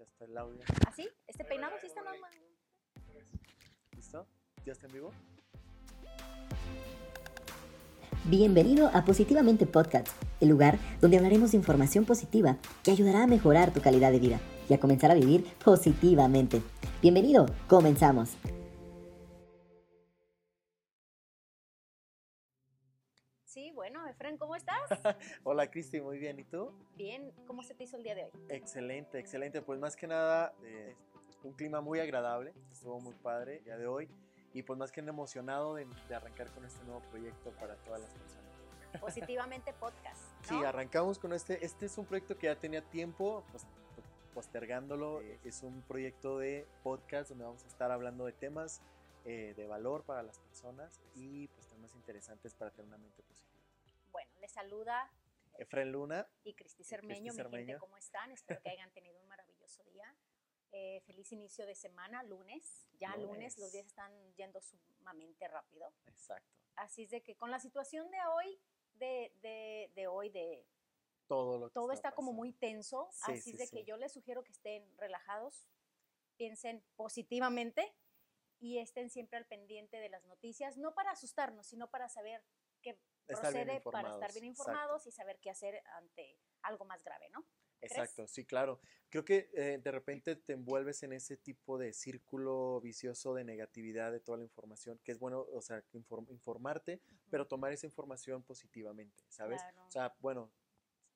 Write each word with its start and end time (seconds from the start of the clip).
Ya 0.00 0.06
está 0.06 0.24
el 0.24 0.38
audio. 0.38 0.60
¿Así? 0.88 1.06
¿Este 1.26 1.44
peinado 1.44 1.74
sí 1.78 1.86
está 1.86 2.00
normal? 2.00 2.30
¿Listo? 3.94 4.26
¿Ya 4.64 4.72
está 4.72 4.86
en 4.86 4.94
vivo? 4.94 5.12
Bienvenido 8.24 8.90
a 8.94 9.04
Positivamente 9.04 9.66
Podcast, 9.66 10.08
el 10.40 10.48
lugar 10.48 10.78
donde 11.02 11.18
hablaremos 11.18 11.50
de 11.50 11.58
información 11.58 12.06
positiva 12.06 12.56
que 12.82 12.92
ayudará 12.92 13.24
a 13.24 13.26
mejorar 13.26 13.74
tu 13.74 13.82
calidad 13.82 14.10
de 14.10 14.20
vida 14.20 14.40
y 14.70 14.72
a 14.72 14.80
comenzar 14.80 15.10
a 15.10 15.14
vivir 15.14 15.44
positivamente. 15.62 16.62
Bienvenido, 17.02 17.44
comenzamos. 17.68 18.38
Efren, 24.30 24.38
¿cómo 24.38 24.54
estás? 24.54 24.88
Hola 25.44 25.68
Cristi, 25.68 26.00
muy 26.00 26.18
bien. 26.18 26.38
¿Y 26.38 26.44
tú? 26.44 26.72
Bien, 26.94 27.32
¿cómo 27.46 27.64
se 27.64 27.74
te 27.74 27.82
hizo 27.82 27.96
el 27.96 28.04
día 28.04 28.14
de 28.14 28.24
hoy? 28.24 28.30
Excelente, 28.48 29.18
excelente. 29.18 29.60
Pues 29.60 29.80
más 29.80 29.96
que 29.96 30.06
nada, 30.06 30.54
eh, 30.62 30.94
un 31.42 31.52
clima 31.54 31.80
muy 31.80 31.98
agradable. 31.98 32.54
Estuvo 32.70 33.00
muy 33.00 33.14
padre 33.14 33.58
el 33.58 33.64
día 33.64 33.76
de 33.76 33.88
hoy. 33.88 34.08
Y 34.54 34.62
pues 34.62 34.78
más 34.78 34.92
que 34.92 35.02
nada 35.02 35.12
emocionado 35.12 35.74
de, 35.74 35.84
de 36.08 36.14
arrancar 36.14 36.48
con 36.52 36.64
este 36.64 36.84
nuevo 36.84 37.00
proyecto 37.10 37.50
para 37.58 37.74
todas 37.76 38.02
las 38.02 38.14
personas. 38.14 39.00
Positivamente 39.00 39.72
Podcast. 39.72 40.22
Sí, 40.42 40.54
arrancamos 40.64 41.18
con 41.18 41.32
este. 41.32 41.64
Este 41.64 41.86
es 41.86 41.98
un 41.98 42.06
proyecto 42.06 42.38
que 42.38 42.46
ya 42.46 42.56
tenía 42.56 42.82
tiempo 42.82 43.42
pues, 43.50 43.66
postergándolo. 44.32 45.22
Es 45.44 45.64
un 45.64 45.82
proyecto 45.82 46.38
de 46.38 46.68
podcast 46.84 47.30
donde 47.30 47.44
vamos 47.46 47.64
a 47.64 47.66
estar 47.66 47.90
hablando 47.90 48.26
de 48.26 48.32
temas 48.32 48.80
eh, 49.24 49.54
de 49.56 49.66
valor 49.66 50.04
para 50.04 50.22
las 50.22 50.38
personas 50.38 51.00
y 51.14 51.48
pues 51.48 51.66
temas 51.66 51.94
interesantes 51.94 52.54
para 52.54 52.70
tener 52.70 52.86
una 52.86 52.98
mente 52.98 53.22
positiva. 53.22 53.49
Les 54.50 54.54
saluda 54.54 55.08
Efren 55.58 55.92
Luna, 55.92 56.28
y 56.42 56.54
Cristi 56.54 56.82
Cermeño. 56.82 57.32
Mi 57.32 57.36
Cermeño. 57.36 57.66
gente, 57.66 57.78
¿cómo 57.78 57.96
están? 57.96 58.32
Espero 58.32 58.60
que 58.60 58.70
hayan 58.70 58.90
tenido 58.90 59.16
un 59.20 59.28
maravilloso 59.28 59.84
día. 59.84 60.12
Eh, 60.72 61.00
feliz 61.06 61.30
inicio 61.30 61.66
de 61.66 61.76
semana, 61.76 62.24
lunes. 62.24 62.88
Ya 62.98 63.10
lunes. 63.14 63.28
Lunes. 63.28 63.58
los 63.58 63.70
días 63.70 63.86
están 63.86 64.12
yendo 64.34 64.60
sumamente 64.60 65.46
rápido. 65.46 65.94
exacto. 66.06 66.50
Así 66.74 67.04
es 67.04 67.10
de 67.10 67.22
que 67.22 67.36
con 67.36 67.52
la 67.52 67.60
situación 67.60 68.10
de 68.10 68.18
hoy, 68.34 68.60
de, 68.94 69.32
de, 69.40 69.92
de 69.94 70.08
hoy, 70.08 70.30
de 70.30 70.66
Todo 71.28 71.56
lo 71.56 71.68
que 71.68 71.74
todo 71.74 71.92
está 71.92 72.10
como 72.10 72.32
muy 72.32 72.52
tenso, 72.52 73.08
Sí, 73.12 73.30
así 73.30 73.40
sí, 73.42 73.50
es 73.52 73.58
de 73.58 73.66
sí. 73.68 73.76
que 73.76 73.84
yo 73.84 73.96
les 73.98 74.10
sugiero 74.12 74.42
que 74.42 74.50
estén 74.50 74.84
relajados, 74.98 75.68
piensen 76.36 76.82
positivamente 76.96 77.94
y 78.58 78.78
estén 78.78 79.10
siempre 79.10 79.38
al 79.38 79.46
pendiente 79.46 79.98
de 80.00 80.08
las 80.08 80.24
noticias, 80.24 80.76
no 80.76 80.92
para 80.92 81.12
asustarnos, 81.12 81.68
sino 81.68 81.88
para 81.88 82.08
saber 82.08 82.42
qué 82.82 82.98
Estar 83.30 83.52
procede, 83.52 83.80
para 83.80 84.08
estar 84.08 84.30
informados, 84.30 84.34
bien 84.34 84.44
exacto. 84.44 84.62
informados 84.62 85.06
y 85.06 85.12
saber 85.12 85.38
qué 85.40 85.50
hacer 85.50 85.82
ante 85.94 86.38
algo 86.62 86.84
más 86.84 87.02
grave, 87.04 87.28
¿no? 87.30 87.46
¿Crees? 87.78 87.92
Exacto, 87.92 88.26
sí, 88.28 88.44
claro. 88.44 88.80
Creo 89.08 89.24
que 89.24 89.50
eh, 89.54 89.78
de 89.82 89.90
repente 89.90 90.36
te 90.36 90.52
envuelves 90.52 91.02
en 91.02 91.14
ese 91.14 91.38
tipo 91.38 91.78
de 91.78 91.94
círculo 91.94 92.78
vicioso 92.82 93.32
de 93.34 93.44
negatividad 93.44 94.12
de 94.12 94.20
toda 94.20 94.36
la 94.38 94.44
información, 94.44 94.98
que 95.02 95.12
es 95.12 95.18
bueno, 95.18 95.46
o 95.50 95.62
sea, 95.62 95.82
inform- 95.94 96.30
informarte, 96.30 97.00
pero 97.30 97.46
tomar 97.46 97.72
esa 97.72 97.86
información 97.86 98.42
positivamente, 98.42 99.24
¿sabes? 99.30 99.62
Claro. 99.62 99.86
O 99.86 99.90
sea, 99.90 100.14
bueno, 100.20 100.52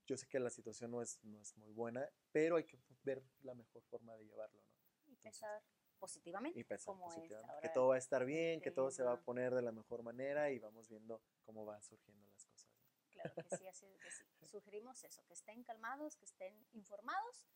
yo 0.06 0.17
sé 0.17 0.27
que 0.27 0.41
la 0.41 0.51
situación 0.51 0.91
no 0.91 1.03
es, 1.03 1.23
no 1.23 1.39
es 1.39 1.55
muy 1.56 1.71
buena, 1.73 2.09
pero 2.33 2.56
hay 2.56 2.65
que 2.65 2.78
ver 3.03 3.23
la 3.43 3.55
mejor 3.55 3.83
forma 3.83 4.17
de 4.17 4.25
llevarlo, 4.25 4.61
¿no? 4.62 4.75
y 5.06 5.17
pensar 5.17 5.62
positivamente, 6.05 6.60
Y 6.60 6.64
pensar 6.64 6.92
como 6.92 7.08
es 7.08 7.14
positivamente, 7.14 7.62
que 7.62 7.69
todo 7.70 7.88
va 7.88 7.94
a 7.94 7.98
estar 7.98 8.27
bien, 8.27 8.60
que 8.60 8.70
todo 8.70 8.91
se 8.91 9.02
va 9.02 9.12
a 9.12 9.20
poner 9.20 9.55
de 9.55 9.62
la 9.62 9.72
mejor 9.72 10.02
manera 10.02 10.50
y 10.50 10.58
vamos 10.58 10.86
viendo 10.91 11.22
cómo 11.44 11.64
van 11.64 11.83
surgiendo 11.83 12.27
las 12.28 12.44
cosas. 12.44 12.70
¿no? 12.77 12.84
Claro 13.08 13.34
que 13.36 13.56
sí, 13.56 13.66
así 13.66 13.86
es 13.86 13.98
que 13.98 14.10
sí. 14.10 14.25
Sugerimos 14.55 15.02
eso, 15.02 15.25
que 15.27 15.32
estén 15.32 15.64
calmados, 15.64 16.16
que 16.16 16.27
estén 16.27 16.55
informados 16.72 17.47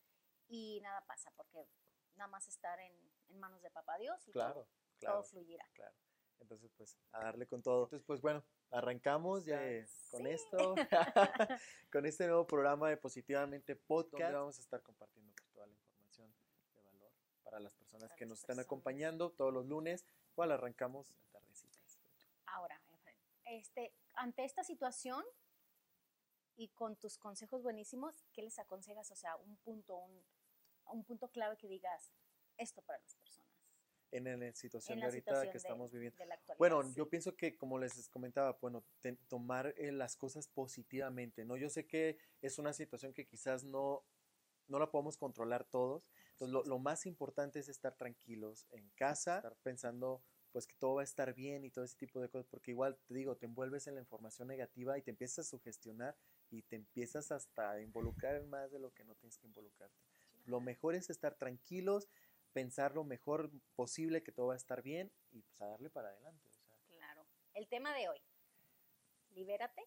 y 0.47 0.81
nada 0.81 1.05
pasa, 1.05 1.31
porque 1.37 1.69
nada 2.15 2.27
más 2.27 2.47
estar 2.47 2.79
en, 2.79 2.91
en 3.27 3.39
manos 3.39 3.61
de 3.61 3.69
papá 3.69 3.99
Dios 3.99 4.27
y 4.27 4.31
Claro, 4.31 4.53
todo, 4.53 4.67
claro. 4.97 5.21
todo. 5.21 5.45
Claro. 5.75 5.93
Entonces, 6.39 6.71
pues, 6.75 6.97
a 7.11 7.19
darle 7.19 7.45
con 7.45 7.61
todo. 7.61 7.83
Entonces, 7.83 8.05
pues, 8.07 8.21
bueno, 8.21 8.43
arrancamos 8.71 9.45
ya 9.45 9.63
eh, 9.63 9.85
con 10.09 10.25
esto, 10.25 10.75
con 11.91 12.05
este 12.07 12.25
nuevo 12.25 12.47
programa 12.47 12.89
de 12.89 12.97
Positivamente 12.97 13.75
Podcast, 13.75 14.23
donde 14.23 14.37
vamos 14.37 14.57
a 14.57 14.61
estar 14.61 14.81
compartiendo 14.81 15.31
pues, 15.35 15.51
toda 15.51 15.67
la 15.67 15.73
información 15.73 16.33
de 16.73 16.81
valor 16.81 17.11
para 17.49 17.59
las 17.63 17.73
personas 17.73 18.09
Para 18.09 18.15
que 18.17 18.25
las 18.25 18.29
nos 18.29 18.39
están 18.39 18.47
personas. 18.57 18.65
acompañando 18.65 19.31
todos 19.31 19.53
los 19.53 19.65
lunes. 19.65 20.05
Igual 20.33 20.51
arrancamos 20.51 21.09
a 21.11 21.31
tardecitas. 21.31 21.99
Ahora, 22.45 22.79
este, 23.45 23.91
ante 24.15 24.43
esta 24.45 24.63
situación 24.63 25.23
y 26.55 26.69
con 26.69 26.95
tus 26.97 27.17
consejos 27.17 27.63
buenísimos, 27.63 28.23
¿qué 28.33 28.41
les 28.43 28.59
aconsejas? 28.59 29.09
O 29.11 29.15
sea, 29.15 29.35
un 29.37 29.55
punto, 29.57 29.95
un, 29.95 30.23
un 30.85 31.03
punto 31.03 31.29
clave 31.29 31.57
que 31.57 31.67
digas 31.67 32.11
esto 32.57 32.81
para 32.81 32.99
las 32.99 33.15
personas. 33.15 33.49
En 34.11 34.23
la 34.39 34.53
situación 34.55 34.93
En 34.93 34.99
de 34.99 35.01
la 35.01 35.07
ahorita 35.09 35.31
situación 35.31 35.47
que 35.51 35.53
de- 35.53 35.57
estamos 35.59 35.91
viviendo. 35.91 36.17
de. 36.17 36.55
Bueno, 36.57 36.81
sí. 36.83 36.93
yo 36.95 37.07
pienso 37.09 37.35
que 37.35 37.55
como 37.55 37.77
les 37.77 38.09
comentaba, 38.09 38.57
bueno, 38.59 38.83
te- 39.01 39.15
tomar 39.27 39.73
eh, 39.77 39.91
las 39.91 40.15
cosas 40.15 40.47
positivamente, 40.47 41.45
¿no? 41.45 41.57
Yo 41.57 41.69
sé 41.69 41.85
que 41.85 42.17
es 42.41 42.57
una 42.57 42.73
situación 42.73 43.13
que 43.13 43.27
quizás 43.27 43.63
no, 43.63 44.03
no 44.67 44.79
la 44.79 44.89
podemos 44.89 45.15
controlar 45.15 45.63
todos, 45.63 46.03
entonces 46.39 46.53
lo, 46.53 46.63
lo 46.63 46.79
más 46.79 47.05
importante 47.05 47.59
es 47.59 47.67
estar 47.67 47.97
tranquilos 47.97 48.65
en 48.71 48.89
casa, 48.91 49.37
estar 49.37 49.57
pensando 49.57 50.23
pues 50.53 50.65
que 50.65 50.75
todo 50.77 50.95
va 50.95 51.01
a 51.01 51.03
estar 51.03 51.33
bien 51.33 51.65
y 51.65 51.69
todo 51.69 51.83
ese 51.83 51.97
tipo 51.97 52.21
de 52.21 52.29
cosas, 52.29 52.47
porque 52.47 52.71
igual 52.71 52.97
te 53.05 53.13
digo, 53.13 53.35
te 53.35 53.45
envuelves 53.45 53.87
en 53.87 53.95
la 53.95 54.01
información 54.01 54.47
negativa 54.47 54.97
y 54.97 55.01
te 55.01 55.11
empiezas 55.11 55.45
a 55.45 55.49
sugestionar 55.49 56.15
y 56.49 56.61
te 56.63 56.77
empiezas 56.77 57.31
hasta 57.31 57.71
a 57.71 57.81
involucrar 57.81 58.35
en 58.35 58.49
más 58.49 58.71
de 58.71 58.79
lo 58.79 58.91
que 58.93 59.03
no 59.03 59.15
tienes 59.15 59.37
que 59.37 59.47
involucrarte. 59.47 59.97
Lo 60.45 60.61
mejor 60.61 60.95
es 60.95 61.09
estar 61.09 61.35
tranquilos, 61.35 62.07
pensar 62.53 62.95
lo 62.95 63.03
mejor 63.03 63.51
posible, 63.75 64.23
que 64.23 64.31
todo 64.31 64.47
va 64.47 64.53
a 64.53 64.57
estar 64.57 64.81
bien 64.81 65.11
y 65.31 65.41
pues 65.41 65.61
a 65.61 65.67
darle 65.67 65.89
para 65.89 66.07
adelante. 66.07 66.47
O 66.47 66.51
sea, 66.51 66.65
Claro. 66.87 67.25
El 67.53 67.67
tema 67.67 67.93
de 67.93 68.07
hoy, 68.07 68.21
libérate 69.31 69.83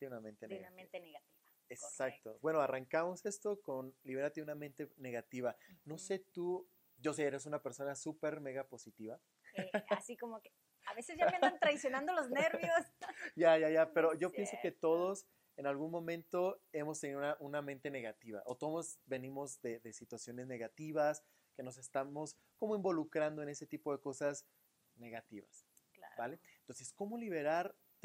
de 0.00 0.08
una 0.08 0.20
mente 0.20 0.48
de 0.48 0.58
una 0.58 0.70
negativa. 0.70 0.76
mente 0.76 1.00
negativa. 1.00 1.31
Exacto. 1.72 2.38
Bueno, 2.42 2.60
arrancamos 2.60 3.24
esto 3.26 3.60
con 3.62 3.94
libérate 4.04 4.40
de 4.40 4.44
una 4.44 4.54
mente 4.54 4.90
negativa. 4.96 5.56
No 5.84 5.94
Ujú. 5.94 6.04
sé 6.04 6.18
tú, 6.18 6.68
yo 6.98 7.12
sé, 7.12 7.24
eres 7.24 7.46
una 7.46 7.62
persona 7.62 7.94
súper 7.94 8.40
mega 8.40 8.64
positiva. 8.68 9.20
Eh, 9.56 9.70
así 9.90 10.16
como 10.16 10.40
que 10.40 10.52
a 10.86 10.94
veces 10.94 11.16
ya 11.16 11.26
me 11.26 11.36
andan 11.36 11.58
traicionando 11.58 12.12
los 12.12 12.30
nervios. 12.30 12.72
Ya, 13.36 13.56
ya, 13.58 13.70
ya, 13.70 13.92
pero 13.92 14.14
yo 14.14 14.30
pienso 14.32 14.52
que 14.56 14.70
cierto. 14.70 14.80
todos 14.80 15.26
en 15.56 15.66
algún 15.66 15.90
momento 15.90 16.60
hemos 16.72 16.98
tenido 17.00 17.18
una, 17.18 17.36
una 17.40 17.62
mente 17.62 17.90
negativa 17.90 18.42
o 18.46 18.56
todos 18.56 18.98
venimos 19.06 19.60
de, 19.62 19.80
de 19.80 19.92
situaciones 19.92 20.46
negativas 20.46 21.22
que 21.54 21.62
nos 21.62 21.76
estamos 21.76 22.36
como 22.56 22.74
involucrando 22.74 23.42
en 23.42 23.50
ese 23.50 23.66
tipo 23.66 23.92
de 23.92 24.00
cosas 24.00 24.46
negativas. 24.96 25.66
Claro. 25.92 26.14
¿vale? 26.16 26.40
Entonces, 26.60 26.92
¿cómo 26.92 27.16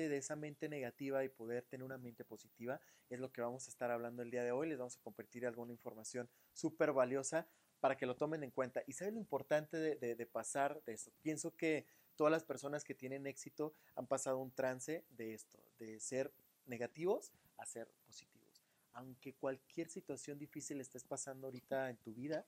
de 0.03 0.17
esa 0.17 0.35
mente 0.35 0.69
negativa 0.69 1.23
y 1.23 1.29
poder 1.29 1.63
tener 1.65 1.83
una 1.83 1.97
mente 1.97 2.23
positiva? 2.23 2.79
Es 3.09 3.19
lo 3.19 3.31
que 3.31 3.41
vamos 3.41 3.67
a 3.67 3.69
estar 3.71 3.89
hablando 3.91 4.21
el 4.21 4.31
día 4.31 4.43
de 4.43 4.51
hoy. 4.51 4.67
Les 4.69 4.77
vamos 4.77 4.97
a 4.97 5.01
compartir 5.01 5.45
alguna 5.45 5.71
información 5.71 6.29
súper 6.53 6.93
valiosa 6.93 7.47
para 7.79 7.95
que 7.97 8.05
lo 8.05 8.15
tomen 8.15 8.43
en 8.43 8.51
cuenta. 8.51 8.83
¿Y 8.87 8.93
saben 8.93 9.15
lo 9.15 9.19
importante 9.19 9.77
de, 9.77 9.95
de- 9.95 10.15
de 10.15 10.25
pasar 10.25 10.81
de 10.85 10.93
eso? 10.93 11.11
Pienso 11.21 11.55
que 11.55 11.85
todas 12.15 12.31
las 12.31 12.43
personas 12.43 12.83
que 12.83 12.95
tienen 12.95 13.27
éxito 13.27 13.73
han 13.95 14.07
pasado 14.07 14.39
un 14.39 14.51
trance 14.51 15.05
de 15.09 15.33
esto, 15.33 15.59
de 15.79 15.99
ser 15.99 16.31
negativos 16.65 17.31
a 17.57 17.65
ser 17.65 17.87
positivos. 18.05 18.61
Aunque 18.93 19.33
cualquier 19.35 19.89
situación 19.89 20.39
difícil 20.39 20.81
estés 20.81 21.03
pasando 21.03 21.47
ahorita 21.47 21.89
en 21.89 21.97
tu 21.97 22.13
vida, 22.13 22.45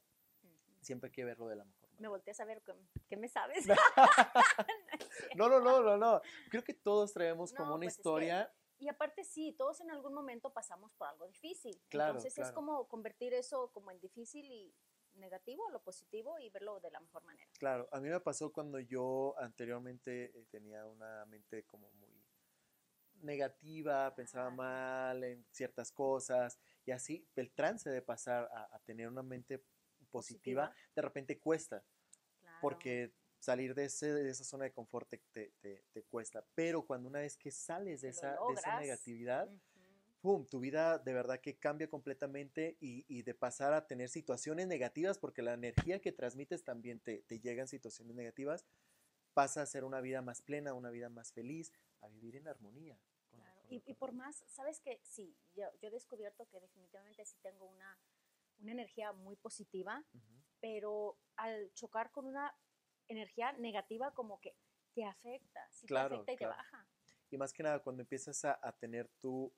siempre 0.82 1.08
hay 1.10 1.12
que 1.12 1.24
verlo 1.26 1.48
de 1.48 1.56
la 1.56 1.64
mejor 1.66 1.74
manera. 1.76 1.79
Me 2.00 2.08
volteas 2.08 2.40
a 2.40 2.46
ver 2.46 2.64
qué, 3.08 3.18
me 3.18 3.28
sabes. 3.28 3.66
No, 5.36 5.48
no, 5.50 5.60
no, 5.60 5.82
no, 5.82 5.98
no. 5.98 6.22
Creo 6.50 6.64
que 6.64 6.74
todos 6.74 7.14
traemos 7.14 7.52
No, 7.54 7.58
como 7.58 7.76
una 7.76 7.84
pues 7.86 7.90
es 7.90 7.96
que- 7.98 8.00
historia. 8.02 8.54
Y 8.80 8.88
aparte 8.88 9.26
sí, 9.26 9.54
todos 9.58 9.82
en 9.82 9.92
algún 9.92 10.14
momento 10.14 10.54
pasamos 10.54 10.94
por 10.94 11.08
algo 11.08 11.28
difícil. 11.28 11.82
Claro, 11.90 12.12
Entonces 12.16 12.38
es 12.38 12.52
como 12.54 12.88
convertir 12.88 13.34
eso 13.34 13.70
como 13.74 13.92
en 13.92 14.00
difícil 14.00 14.50
y 14.50 14.74
negativo 15.16 15.70
lo 15.70 15.82
positivo 15.82 16.40
y 16.40 16.50
verlo 16.50 16.80
de 16.80 16.90
la 16.90 17.02
mejor 17.02 17.24
manera. 17.26 17.52
Claro, 17.60 17.90
a 17.92 18.00
mí 18.00 18.08
me 18.08 18.22
pasó 18.22 18.54
cuando 18.54 18.80
yo 18.80 19.36
anteriormente 19.38 20.32
eh, 20.34 20.46
tenía 20.50 20.86
una 20.88 21.26
mente 21.26 21.66
como 21.66 21.92
muy 21.92 22.26
negativa, 23.16 24.16
pensaba 24.16 24.50
mal 24.50 25.24
en 25.26 25.46
ciertas 25.52 25.92
cosas 25.92 26.58
y 26.86 26.92
así 26.92 27.28
el 27.36 27.52
trance 27.52 27.90
de 27.90 28.02
pasar 28.02 28.50
a, 28.54 28.74
a 28.74 28.80
tener 28.80 29.10
una 29.10 29.24
mente 29.24 29.58
positiva, 30.10 30.68
Positiva. 30.70 30.76
de 30.96 31.02
repente 31.02 31.38
cuesta. 31.40 31.84
Porque 32.62 33.14
salir 33.40 33.74
de, 33.74 33.86
ese, 33.86 34.14
de 34.14 34.30
esa 34.30 34.44
zona 34.44 34.66
de 34.66 34.72
confort 34.74 35.10
te, 35.10 35.18
te- 35.32 35.52
te- 35.62 35.84
te 35.94 36.04
cuesta, 36.04 36.46
pero 36.56 36.86
cuando 36.86 37.08
una 37.08 37.20
vez 37.20 37.38
que 37.38 37.52
sales 37.52 38.02
de 38.02 38.08
Que 38.08 38.12
esa, 38.12 38.28
de 38.32 38.36
esa 38.36 38.70
logras. 38.70 38.80
negatividad, 38.82 39.48
Ujú. 39.50 39.60
¡pum! 40.22 40.46
Tu 40.46 40.60
vida 40.60 40.98
de 41.00 41.14
verdad 41.14 41.40
que 41.40 41.58
cambia 41.58 41.90
completamente 41.90 42.76
y, 42.82 43.06
y 43.08 43.24
de 43.24 43.34
pasar 43.34 43.74
a 43.74 43.88
tener 43.88 44.10
situaciones 44.10 44.68
negativas, 44.68 45.18
porque 45.18 45.42
la 45.42 45.54
energía 45.54 46.02
que 46.02 46.12
transmites 46.12 46.64
también 46.64 47.00
te, 47.00 47.20
te 47.24 47.40
llega 47.40 47.62
en 47.62 47.68
situaciones 47.70 48.16
negativas, 48.16 48.66
pasa 49.34 49.62
a 49.62 49.66
ser 49.66 49.86
una 49.86 50.02
vida 50.02 50.22
más 50.22 50.42
plena, 50.42 50.74
una 50.74 50.90
vida 50.90 51.08
más 51.10 51.32
feliz, 51.32 51.72
a 52.02 52.10
vivir 52.10 52.36
en 52.36 52.48
armonía. 52.48 53.00
con- 53.30 53.40
Claro. 53.40 53.62
con- 53.62 53.82
Y, 53.86 53.94
por 53.94 54.12
más, 54.12 54.44
¿sabes 54.48 54.82
qué? 54.82 55.00
Sí, 55.04 55.38
yo, 55.54 55.64
yo 55.80 55.88
he 55.88 55.92
descubierto 55.92 56.48
que 56.50 56.60
definitivamente 56.60 57.24
sí 57.26 57.38
tengo 57.42 57.66
una, 57.70 57.98
una 58.60 58.72
energía 58.72 59.12
muy 59.14 59.36
positiva, 59.36 60.04
pero 60.60 61.18
al 61.36 61.72
chocar 61.74 62.12
con 62.12 62.26
una 62.26 62.54
energía 63.08 63.52
negativa 63.54 64.14
como 64.14 64.40
que 64.40 64.56
te 64.94 65.06
afecta, 65.06 65.62
sí 65.72 65.88
Claro, 65.88 66.10
te 66.10 66.16
afecta 66.16 66.34
y 66.34 66.38
claro. 66.38 66.54
te 66.54 66.58
baja. 66.58 66.88
Y 67.32 67.38
más 67.38 67.54
que 67.54 67.64
nada, 67.64 67.80
cuando 67.80 68.02
empiezas 68.02 68.44
a, 68.46 68.60
a 68.62 68.72
tener 68.78 69.08
tú 69.20 69.54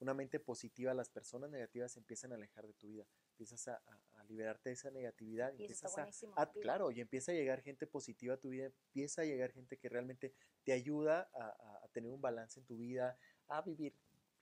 una 0.00 0.14
mente 0.14 0.40
positiva, 0.40 0.92
las 0.94 1.08
personas 1.08 1.50
negativas 1.50 1.92
se 1.92 1.98
empiezan 2.00 2.32
a 2.32 2.34
alejar 2.34 2.66
de 2.66 2.74
tu 2.74 2.88
vida. 2.88 3.06
Empiezas 3.32 3.68
a, 3.68 3.76
a- 3.86 4.20
a 4.20 4.24
liberarte 4.24 4.70
de 4.70 4.74
esa 4.74 4.90
negatividad. 4.90 5.52
Y 5.58 5.64
eso 5.66 5.86
está 5.86 6.02
empiezas 6.02 6.24
a, 6.36 6.52
claro, 6.52 6.90
y 6.90 7.00
empieza 7.00 7.32
a 7.32 7.34
llegar 7.34 7.62
gente 7.62 7.86
positiva 7.86 8.34
a 8.34 8.40
tu 8.40 8.48
vida, 8.50 8.66
empieza 8.66 9.22
a 9.22 9.24
llegar 9.24 9.52
gente 9.52 9.76
que 9.78 9.88
realmente 9.88 10.34
te 10.64 10.72
ayuda 10.72 11.30
a 11.34 11.88
tener 11.92 12.10
un 12.10 12.20
balance 12.20 12.58
en 12.58 12.66
tu 12.66 12.76
vida, 12.76 13.18
a 13.48 13.62
vivir 13.62 13.94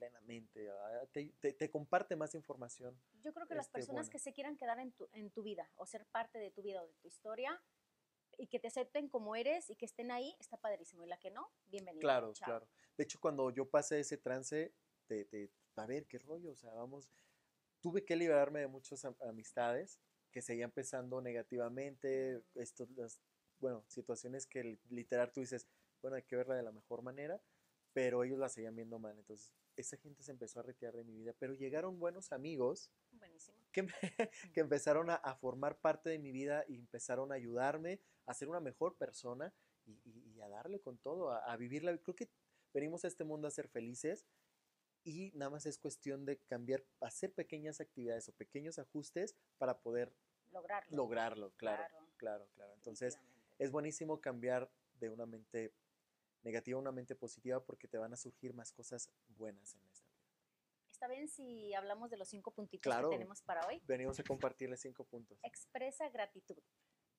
plenamente, 0.02 0.68
a- 0.68 1.06
te, 1.12 1.28
te- 1.40 1.52
te 1.52 1.70
comparte 1.70 2.16
más 2.16 2.34
información. 2.34 3.00
Yo 3.22 3.32
creo 3.32 3.46
que 3.46 3.54
las 3.54 3.66
este, 3.66 3.78
personas 3.78 4.06
bueno. 4.06 4.10
que 4.10 4.18
se 4.18 4.32
quieran 4.32 4.56
quedar 4.56 4.80
en 4.80 4.90
tu, 4.92 5.08
en 5.12 5.30
tu 5.30 5.42
vida 5.44 5.70
o 5.76 5.86
ser 5.86 6.06
parte 6.06 6.38
de 6.40 6.50
tu 6.50 6.60
vida 6.62 6.82
o 6.82 6.86
de 6.86 6.94
tu 6.94 7.06
historia 7.06 7.62
y 8.36 8.48
que 8.48 8.58
te 8.58 8.66
acepten 8.66 9.08
como 9.08 9.36
eres 9.36 9.70
y 9.70 9.76
que 9.76 9.84
estén 9.84 10.10
ahí, 10.10 10.34
está 10.40 10.56
padrísimo. 10.56 11.04
Y 11.04 11.06
la 11.06 11.18
que 11.18 11.30
no, 11.30 11.52
bienvenida. 11.66 12.00
Claro, 12.00 12.32
chao. 12.32 12.46
claro. 12.46 12.68
De 12.96 13.04
hecho, 13.04 13.20
cuando 13.20 13.50
yo 13.50 13.68
pasé 13.68 14.00
ese 14.00 14.16
trance, 14.16 14.74
de, 15.08 15.24
de, 15.26 15.50
a 15.76 15.86
ver, 15.86 16.06
qué 16.06 16.18
rollo, 16.18 16.50
o 16.52 16.56
sea, 16.56 16.72
vamos, 16.72 17.08
tuve 17.80 18.04
que 18.04 18.16
liberarme 18.16 18.60
de 18.60 18.66
muchas 18.66 19.04
am- 19.04 19.16
amistades 19.20 20.00
que 20.32 20.42
seguían 20.42 20.70
pensando 20.72 21.20
negativamente, 21.20 22.42
estos, 22.54 22.90
las, 22.92 23.20
bueno, 23.60 23.84
situaciones 23.86 24.46
que 24.46 24.64
li- 24.64 24.80
literal 24.88 25.30
tú 25.30 25.40
dices, 25.40 25.68
bueno, 26.00 26.16
hay 26.16 26.22
que 26.22 26.34
verla 26.36 26.56
de 26.56 26.62
la 26.62 26.72
mejor 26.72 27.02
manera, 27.02 27.40
pero 27.92 28.24
ellos 28.24 28.38
la 28.38 28.48
seguían 28.48 28.74
viendo 28.76 28.98
mal. 28.98 29.16
Entonces, 29.18 29.52
esa 29.76 29.96
gente 29.96 30.22
se 30.22 30.32
empezó 30.32 30.60
a 30.60 30.62
retirar 30.62 30.94
de 30.94 31.04
mi 31.04 31.14
vida, 31.16 31.34
pero 31.38 31.54
llegaron 31.54 31.98
buenos 31.98 32.32
amigos 32.32 32.90
que, 33.72 33.82
me- 33.84 33.92
que 34.54 34.60
empezaron 34.60 35.10
a, 35.10 35.14
a 35.16 35.34
formar 35.34 35.78
parte 35.78 36.10
de 36.10 36.18
mi 36.18 36.30
vida 36.32 36.64
y 36.68 36.76
empezaron 36.76 37.32
a 37.32 37.36
ayudarme 37.36 38.00
a 38.26 38.34
ser 38.34 38.48
una 38.48 38.60
mejor 38.60 38.96
persona 38.96 39.52
y, 39.86 39.92
y- 40.04 40.32
y 40.36 40.40
a 40.40 40.48
darle 40.48 40.80
con 40.80 40.98
todo, 40.98 41.30
a, 41.30 41.38
a 41.38 41.56
vivir 41.56 41.84
la 41.84 41.96
Creo 41.98 42.14
que 42.14 42.28
venimos 42.72 43.04
a 43.04 43.08
este 43.08 43.24
mundo 43.24 43.48
a 43.48 43.50
ser 43.50 43.68
felices 43.68 44.26
y 45.04 45.32
nada 45.34 45.50
más 45.50 45.66
es 45.66 45.78
cuestión 45.78 46.24
de 46.24 46.38
cambiar, 46.38 46.84
hacer 47.00 47.32
pequeñas 47.32 47.80
actividades 47.80 48.28
o 48.28 48.32
pequeños 48.32 48.78
ajustes 48.78 49.34
para 49.58 49.78
poder 49.80 50.12
Lograrlo. 50.52 50.96
lograrlo, 50.96 51.50
claro, 51.56 51.82
Claro. 51.88 52.06
claro, 52.18 52.48
claro. 52.54 52.74
Entonces, 52.74 53.18
es 53.58 53.70
buenísimo 53.72 54.20
cambiar 54.20 54.70
de 55.00 55.08
una 55.08 55.24
mente 55.26 55.72
negativa 56.42 56.76
a 56.76 56.80
una 56.80 56.92
mente 56.92 57.14
positiva 57.14 57.64
porque 57.64 57.88
te 57.88 57.98
van 57.98 58.12
a 58.12 58.16
surgir 58.16 58.54
más 58.54 58.72
cosas 58.72 59.10
buenas 59.28 59.74
en 59.74 59.84
esta 59.84 60.04
vida. 60.06 60.12
Está 60.90 61.08
bien 61.08 61.28
si 61.28 61.74
hablamos 61.74 62.10
de 62.10 62.16
los 62.16 62.28
cinco 62.28 62.52
puntitos 62.52 62.82
Claro. 62.92 63.10
que 63.10 63.16
tenemos 63.16 63.42
para 63.42 63.66
hoy. 63.66 63.80
Venimos 63.86 64.18
a 64.20 64.22
compartirles 64.24 64.80
cinco 64.80 65.04
puntos. 65.04 65.38
Expresa 65.42 66.08
gratitud. 66.08 66.58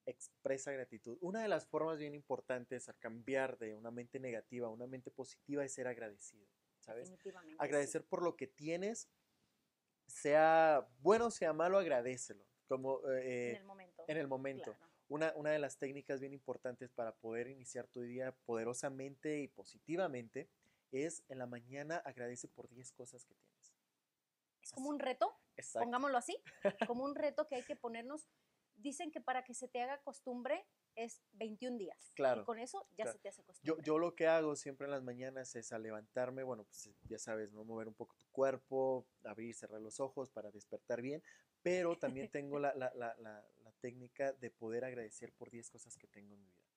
expresa 0.05 0.69
gratitud. 0.73 1.17
Una 1.21 1.41
de 1.41 1.47
las 1.47 1.65
formas 1.65 1.97
bien 1.97 2.13
importantes 2.13 2.89
a 2.89 2.93
cambiar 2.93 3.57
de 3.57 3.73
una 3.73 3.89
mente 3.89 4.19
negativa 4.19 4.67
a 4.67 4.69
una 4.69 4.85
mente 4.85 5.11
positiva 5.11 5.63
es 5.63 5.73
ser 5.73 5.87
agradecido, 5.87 6.45
¿sabes? 6.81 7.09
Definitivamente. 7.09 7.53
sí. 7.53 7.57
Agradecer 7.63 8.05
por 8.05 8.21
lo 8.21 8.35
que 8.35 8.47
tienes, 8.47 9.07
sea 10.05 10.85
bueno 10.99 11.27
o 11.27 11.31
sea 11.31 11.53
malo, 11.53 11.77
agradecelo. 11.77 12.45
Como 12.67 12.99
eh, 13.11 13.51
en 13.51 13.55
el 13.57 13.63
momento. 13.63 14.03
en 14.07 14.17
el 14.17 14.27
momento. 14.27 14.75
Claro. 14.75 14.92
Una, 15.09 15.33
una 15.35 15.51
de 15.51 15.59
las 15.59 15.77
técnicas 15.77 16.19
bien 16.21 16.33
importantes 16.33 16.91
para 16.91 17.13
poder 17.13 17.47
iniciar 17.47 17.87
tu 17.87 18.01
día 18.01 18.31
poderosamente 18.45 19.39
y 19.41 19.47
positivamente 19.47 20.49
es 20.91 21.23
en 21.27 21.39
la 21.39 21.45
mañana 21.45 21.97
agradece 21.97 22.47
por 22.47 22.69
10 22.69 22.91
cosas 22.93 23.25
que 23.25 23.35
tienes. 23.35 23.73
Es 24.61 24.71
como 24.71 24.89
un 24.89 24.99
reto, 24.99 25.35
Exacto. 25.57 25.85
pongámoslo 25.85 26.17
así, 26.17 26.37
como 26.95 27.03
un 27.03 27.15
reto 27.15 27.47
que 27.47 27.55
hay 27.55 27.63
que 27.63 27.75
ponernos. 27.75 28.27
Dicen 28.75 29.11
que 29.11 29.21
para 29.21 29.43
que 29.43 29.53
se 29.53 29.67
te 29.67 29.81
haga 29.81 30.01
costumbre 30.01 30.65
es 30.95 31.21
21 31.33 31.77
días. 31.77 32.11
Claro, 32.15 32.41
Y 32.41 32.45
con 32.45 32.59
eso 32.59 32.87
ya 32.91 33.03
claro. 33.05 33.11
se 33.13 33.19
te 33.19 33.29
hace 33.29 33.41
Yo, 33.41 33.45
costumbre. 33.47 33.83
yo 33.85 33.97
lo 33.99 34.15
que 34.15 34.27
hago 34.27 34.55
siempre 34.55 34.85
en 34.85 34.91
las 34.91 35.03
mañanas 35.03 35.55
es 35.55 35.71
al 35.73 35.83
levantarme, 35.83 36.43
bueno, 36.43 36.63
pues 36.63 36.89
ya 37.07 37.19
sabes, 37.19 37.51
¿no? 37.51 37.63
Mover 37.65 37.87
un 37.87 37.93
poco 37.93 38.15
tu 38.15 38.25
cuerpo, 38.31 39.05
abrir, 39.23 39.53
cerrar 39.53 39.79
los 39.81 39.99
ojos 39.99 40.31
para 40.31 40.49
despertar 40.51 41.01
bien, 41.01 41.21
pero 41.61 41.97
también 41.99 42.29
tengo 42.29 42.57
la- 42.59 42.73
la- 42.75 42.93
la 42.95 43.62
técnica 43.83 44.31
de 44.31 44.49
poder 44.49 44.85
agradecer 44.85 45.33
por 45.33 45.51
10 45.51 45.69
cosas 45.69 45.97
que 45.97 46.07
tengo 46.07 46.35
en 46.35 46.41
mi 46.41 46.51
vida. 46.53 46.71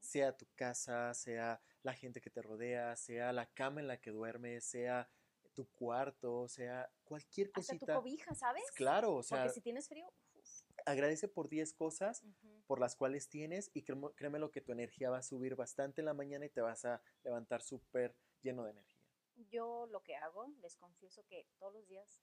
Sea 0.00 0.36
tu 0.36 0.46
casa, 0.56 1.14
sea 1.14 1.62
la 1.84 1.94
gente 1.94 2.20
que 2.20 2.28
te 2.28 2.42
rodea, 2.42 2.96
sea 2.96 3.32
la 3.32 3.46
cama 3.46 3.80
en 3.80 3.86
la 3.86 4.00
que 4.00 4.10
duermes, 4.10 4.64
sea 4.64 5.08
tu 5.54 5.68
cuarto, 5.70 6.48
sea 6.48 6.90
cualquier 7.04 7.52
Hasta 7.54 7.74
tu 7.74 7.78
cosita. 7.78 7.94
cobija, 7.94 8.34
¿sabes? 8.34 8.64
Claro, 8.74 9.14
o 9.14 9.22
sea, 9.22 9.42
Porque 9.42 9.54
si 9.54 9.60
tienes 9.60 9.88
frío, 9.88 10.12
uf, 10.34 10.62
agradece 10.86 11.28
por 11.28 11.48
10 11.48 11.72
cosas 11.74 12.24
por 12.66 12.80
las 12.80 12.96
cuales 12.96 13.28
tienes 13.28 13.70
y 13.72 13.82
créeme, 13.82 14.08
créeme 14.16 14.40
lo 14.40 14.50
que 14.50 14.60
tu 14.60 14.72
energía 14.72 15.10
va 15.10 15.18
a 15.18 15.22
subir 15.22 15.54
bastante 15.54 16.00
en 16.00 16.06
la 16.06 16.14
mañana 16.14 16.46
y 16.46 16.50
te 16.50 16.62
vas 16.62 16.84
a 16.84 17.00
levantar 17.22 17.62
súper 17.62 18.16
lleno 18.42 18.64
de 18.64 18.72
energía. 18.72 19.04
yo 19.36 19.86
lo 19.86 20.02
que 20.02 20.16
hago, 20.16 20.48
les 20.60 20.76
confieso 20.76 21.24
que 21.26 21.46
todos 21.58 21.72
los 21.74 21.86
días 21.86 22.22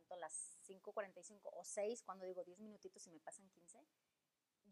levanto 0.00 0.14
a 0.14 0.16
las 0.18 0.58
5.45 0.66 1.40
o 1.52 1.64
6, 1.64 2.02
cuando 2.02 2.24
digo 2.26 2.44
10 2.44 2.60
minutitos 2.60 3.06
y 3.06 3.10
me 3.10 3.20
pasan 3.20 3.48
15. 3.50 3.84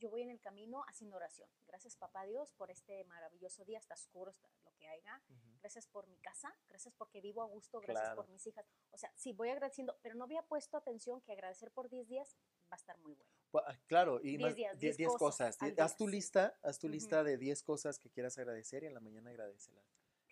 Yo 0.00 0.10
voy 0.10 0.22
en 0.22 0.30
el 0.30 0.40
camino 0.40 0.84
haciendo 0.86 1.16
oración. 1.16 1.48
Gracias, 1.66 1.96
papá 1.96 2.24
Dios, 2.24 2.52
por 2.52 2.70
este 2.70 3.04
maravilloso 3.06 3.64
día. 3.64 3.78
Está 3.78 3.94
oscuro, 3.94 4.30
está 4.30 4.48
lo 4.64 4.72
que 4.76 4.86
haya. 4.86 5.20
Gracias 5.60 5.88
por 5.88 6.06
mi 6.06 6.16
casa, 6.18 6.56
gracias 6.68 6.94
porque 6.94 7.20
vivo 7.20 7.42
a 7.42 7.46
gusto, 7.46 7.80
gracias 7.80 8.04
Claro. 8.04 8.16
por 8.22 8.28
mis 8.28 8.46
hijas. 8.46 8.64
O 8.92 8.96
sea, 8.98 9.10
sí, 9.16 9.32
voy 9.32 9.48
agradeciendo, 9.48 9.98
pero 10.02 10.14
no 10.14 10.24
había 10.24 10.42
puesto 10.42 10.76
atención 10.76 11.20
que 11.22 11.32
agradecer 11.32 11.72
por 11.72 11.88
10 11.88 12.06
días 12.06 12.36
va 12.70 12.74
a 12.74 12.76
estar 12.76 12.96
muy 12.98 13.14
bueno. 13.14 13.32
Pu- 13.50 13.62
ah, 13.66 13.76
Claro, 13.88 14.20
y 14.20 14.36
10 14.36 14.40
más, 14.40 14.54
días, 14.54 14.78
10 14.78 14.96
10 14.98 15.08
cosas. 15.16 15.56
cosas 15.56 15.78
Haz 15.80 15.96
tu 15.96 16.06
lista, 16.06 16.56
haz 16.62 16.78
tu 16.78 16.88
lista 16.88 17.24
de 17.24 17.36
10 17.36 17.62
cosas 17.64 17.98
que 17.98 18.08
quieras 18.08 18.38
agradecer 18.38 18.84
y 18.84 18.86
en 18.86 18.94
la 18.94 19.00
mañana 19.00 19.30
agradecelas. 19.30 19.84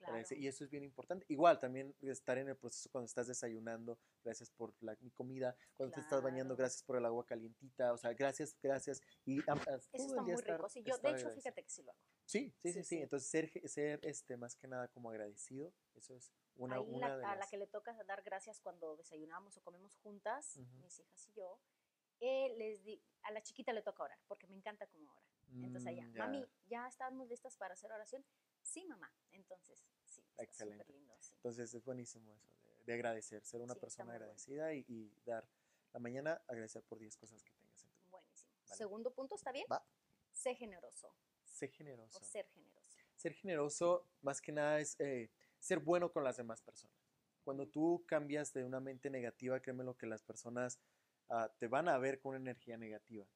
Claro. 0.07 0.27
Y 0.43 0.47
eso 0.47 0.65
es 0.65 0.71
bien 0.71 0.85
importante. 0.85 1.25
Igual, 1.29 1.59
también 1.59 1.95
estar 2.03 2.39
en 2.39 2.49
el 2.49 2.57
proceso 2.57 2.89
cuando 2.91 3.07
estás 3.07 3.27
desayunando, 3.27 3.99
gracias 4.25 4.51
por 4.51 4.73
la, 4.81 4.97
mi 5.01 5.11
comida, 5.11 5.57
cuando 5.77 5.95
te 5.95 6.01
estás 6.01 6.23
bañando, 6.23 6.55
Claro. 6.55 6.65
gracias 6.69 6.83
por 6.83 6.97
el 6.97 7.05
agua 7.07 7.25
calientita, 7.27 7.93
o 7.93 7.99
sea, 7.99 8.13
gracias, 8.15 8.57
gracias. 8.63 9.01
Y 9.25 9.39
Eso 9.41 9.53
está 9.93 10.23
muy 10.23 10.33
estar- 10.35 10.57
rico. 10.57 10.69
Sí, 10.69 10.83
yo, 10.83 10.97
de 10.99 11.11
hecho, 11.11 11.31
fíjate 11.33 11.63
que 11.63 11.71
sí 11.71 11.83
lo 11.83 11.93
hago. 11.93 12.01
Sí, 12.25 12.53
sí, 12.59 12.73
sí, 12.73 12.83
Sí, 12.83 12.85
sí. 12.85 13.03
Entonces, 13.03 13.29
ser, 13.29 13.51
ser 13.69 14.01
este, 14.03 14.37
más 14.37 14.57
que 14.57 14.67
nada 14.67 14.89
como 14.89 15.11
agradecido, 15.11 15.73
eso 15.95 16.15
es 16.17 16.33
una, 16.57 16.77
Ahí 16.77 16.83
una 16.89 17.09
la- 17.09 17.17
de 17.19 17.25
a 17.25 17.29
la 17.31 17.37
las... 17.37 17.51
que 17.51 17.57
le 17.59 17.67
toca 17.67 17.93
dar 18.05 18.23
gracias 18.23 18.61
cuando 18.61 18.97
desayunamos 18.97 19.57
o 19.57 19.61
comemos 19.63 19.97
juntas, 19.97 20.57
Ujú. 20.57 20.77
mis 20.83 20.99
hijas 20.99 21.29
y 21.29 21.33
yo, 21.35 21.61
eh, 22.21 22.55
les 22.57 22.83
di, 22.83 23.01
a 23.23 23.31
la 23.31 23.43
chiquita 23.43 23.73
le 23.73 23.83
toca 23.83 24.03
orar, 24.03 24.19
porque 24.27 24.47
me 24.47 24.57
encanta. 24.57 24.86
Entonces 25.65 25.87
ella, 25.93 26.05
Mm, 26.05 26.13
ya. 26.15 26.27
mami, 26.27 26.49
¿ya 26.67 26.87
estamos 26.89 27.29
listas 27.29 27.57
para 27.57 27.75
hacer 27.75 27.91
oración? 27.93 28.25
Sí, 28.63 28.85
mamá. 28.87 29.13
Entonces, 29.33 29.85
sí, 30.05 30.23
Excelente. 30.39 30.93
lindo. 30.93 31.15
Sí. 31.21 31.35
Entonces 31.37 31.73
es 31.75 31.85
buenísimo 31.85 32.33
eso, 32.35 32.49
de, 32.63 32.85
de 32.85 32.93
agradecer, 32.95 33.45
ser 33.45 33.61
una 33.61 33.75
Sí, 33.75 33.81
persona 33.81 34.05
bueno. 34.13 34.25
agradecida 34.25 34.75
y, 34.75 34.85
y 34.89 35.13
dar 35.25 35.49
la 35.93 36.01
mañana 36.01 36.43
agradecer 36.47 36.83
por 36.85 36.99
10 36.99 37.17
cosas 37.17 37.43
que 37.43 37.53
tengas 37.55 37.83
en 37.85 37.91
tu 37.91 37.99
vida. 38.01 38.11
Buenísimo. 38.11 38.53
Vale. 38.69 38.77
Segundo 38.77 39.13
punto, 39.15 39.35
¿está 39.35 39.53
bien? 39.53 39.67
Va. 39.71 39.85
Sé 40.33 40.55
generoso 40.55 41.15
Sé 41.45 41.69
generoso. 41.69 42.19
o 42.19 42.23
ser 42.23 42.47
generoso. 42.49 42.99
Ser 43.17 43.33
generoso, 43.33 44.07
más 44.21 44.41
que 44.43 44.53
nada, 44.53 44.79
es 44.81 44.95
eh, 45.01 45.31
ser 45.59 45.79
bueno 45.81 46.13
con 46.13 46.23
las 46.25 46.37
demás 46.37 46.61
personas. 46.61 46.97
Cuando 47.45 47.67
tú 47.69 48.05
cambias 48.07 48.53
de 48.53 48.65
una 48.65 48.81
mente 48.81 49.09
negativa, 49.09 49.61
créeme 49.61 49.85
lo 49.85 49.97
que 49.97 50.07
las 50.07 50.23
personas 50.23 50.79
ah, 51.31 51.51
te 51.59 51.69
van 51.69 51.89
a 51.89 51.97
ver 51.97 52.19
con 52.21 52.31
una 52.31 52.39
energía 52.39 52.77
negativa. 52.77 53.27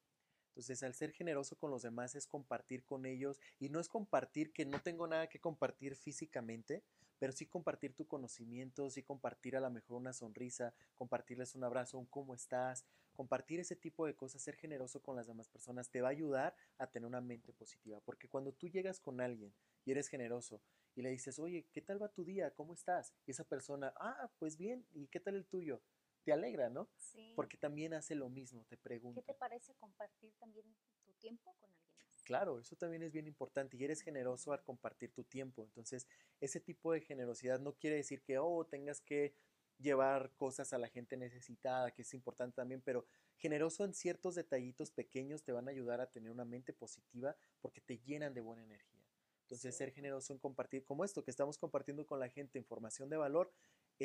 Entonces, 0.51 0.83
al 0.83 0.93
ser 0.93 1.13
generoso 1.13 1.55
con 1.55 1.71
los 1.71 1.81
demás 1.81 2.13
es 2.15 2.27
compartir 2.27 2.83
con 2.83 3.05
ellos 3.05 3.39
y 3.57 3.69
no 3.69 3.79
es 3.79 3.87
compartir 3.87 4.51
que 4.51 4.65
no 4.65 4.81
tengo 4.81 5.07
nada 5.07 5.27
que 5.27 5.39
compartir 5.39 5.95
físicamente, 5.95 6.83
pero 7.19 7.31
sí 7.31 7.45
compartir 7.45 7.93
tu 7.93 8.05
conocimiento, 8.05 8.89
sí 8.89 9.01
compartir 9.01 9.55
a 9.55 9.61
lo 9.61 9.69
mejor 9.69 9.97
una 9.97 10.11
sonrisa, 10.11 10.73
compartirles 10.95 11.55
un 11.55 11.63
abrazo, 11.63 11.97
un 11.97 12.05
cómo 12.05 12.33
estás, 12.33 12.83
compartir 13.13 13.61
ese 13.61 13.77
tipo 13.77 14.05
de 14.05 14.15
cosas, 14.15 14.41
ser 14.41 14.55
generoso 14.55 15.01
con 15.01 15.15
las 15.15 15.27
demás 15.27 15.47
personas 15.47 15.89
te 15.89 16.01
va 16.01 16.09
a 16.09 16.11
ayudar 16.11 16.55
a 16.77 16.87
tener 16.87 17.07
una 17.07 17.21
mente 17.21 17.53
positiva, 17.53 18.01
porque 18.01 18.27
cuando 18.27 18.51
tú 18.51 18.67
llegas 18.67 18.99
con 18.99 19.21
alguien 19.21 19.53
y 19.85 19.91
eres 19.91 20.09
generoso 20.09 20.61
y 20.95 21.01
le 21.01 21.11
dices, 21.11 21.39
oye, 21.39 21.65
¿qué 21.71 21.81
tal 21.81 22.01
va 22.01 22.09
tu 22.09 22.25
día? 22.25 22.51
¿Cómo 22.51 22.73
estás? 22.73 23.13
Y 23.25 23.31
esa 23.31 23.45
persona, 23.45 23.93
ah, 23.97 24.29
pues 24.37 24.57
bien, 24.57 24.85
¿y 24.93 25.07
qué 25.07 25.19
tal 25.19 25.35
el 25.35 25.45
tuyo? 25.45 25.81
Te 26.23 26.31
alegra, 26.31 26.69
¿no? 26.69 26.89
Sí. 26.97 27.33
Porque 27.35 27.57
también 27.57 27.93
hace 27.93 28.15
lo 28.15 28.29
mismo, 28.29 28.63
te 28.65 28.77
¿Qué 28.77 28.81
pregunta. 28.81 29.21
te 29.21 29.33
parece 29.33 29.73
compartir 29.75 30.33
también 30.39 30.65
tu 31.03 31.13
tiempo 31.13 31.55
con 31.59 31.71
alguien 31.73 31.95
más? 32.05 32.23
Claro, 32.23 32.59
eso 32.59 32.75
también 32.75 33.03
es 33.03 33.11
bien 33.11 33.27
importante 33.27 33.75
y 33.77 33.83
eres 33.83 34.01
generoso 34.01 34.53
al 34.53 34.63
compartir 34.63 35.11
tu 35.11 35.23
tiempo. 35.23 35.63
Entonces, 35.63 36.07
ese 36.39 36.59
tipo 36.59 36.93
de 36.93 37.01
generosidad 37.01 37.59
no 37.59 37.73
quiere 37.73 37.95
decir 37.95 38.21
que, 38.21 38.37
oh, 38.37 38.65
tengas 38.65 39.01
que 39.01 39.33
llevar 39.79 40.31
cosas 40.35 40.73
a 40.73 40.77
la 40.77 40.87
gente 40.87 41.17
necesitada, 41.17 41.91
que 41.91 42.03
es 42.03 42.13
importante 42.13 42.55
también, 42.55 42.81
pero 42.81 43.05
generoso 43.37 43.83
en 43.83 43.93
ciertos 43.93 44.35
detallitos 44.35 44.91
pequeños 44.91 45.43
te 45.43 45.51
van 45.51 45.67
a 45.67 45.71
ayudar 45.71 45.99
a 45.99 46.11
tener 46.11 46.31
una 46.31 46.45
mente 46.45 46.73
positiva 46.73 47.35
porque 47.59 47.81
te 47.81 47.97
llenan 47.97 48.33
de 48.35 48.41
buena 48.41 48.63
energía. 48.63 49.01
Entonces, 49.41 49.75
ser 49.75 49.91
generoso 49.91 50.31
en 50.31 50.39
compartir, 50.39 50.85
como 50.85 51.03
esto 51.03 51.23
que 51.25 51.31
estamos 51.31 51.57
compartiendo 51.57 52.05
con 52.05 52.19
la 52.19 52.29
gente, 52.29 52.57
información 52.57 53.09
de 53.09 53.17
valor, 53.17 53.51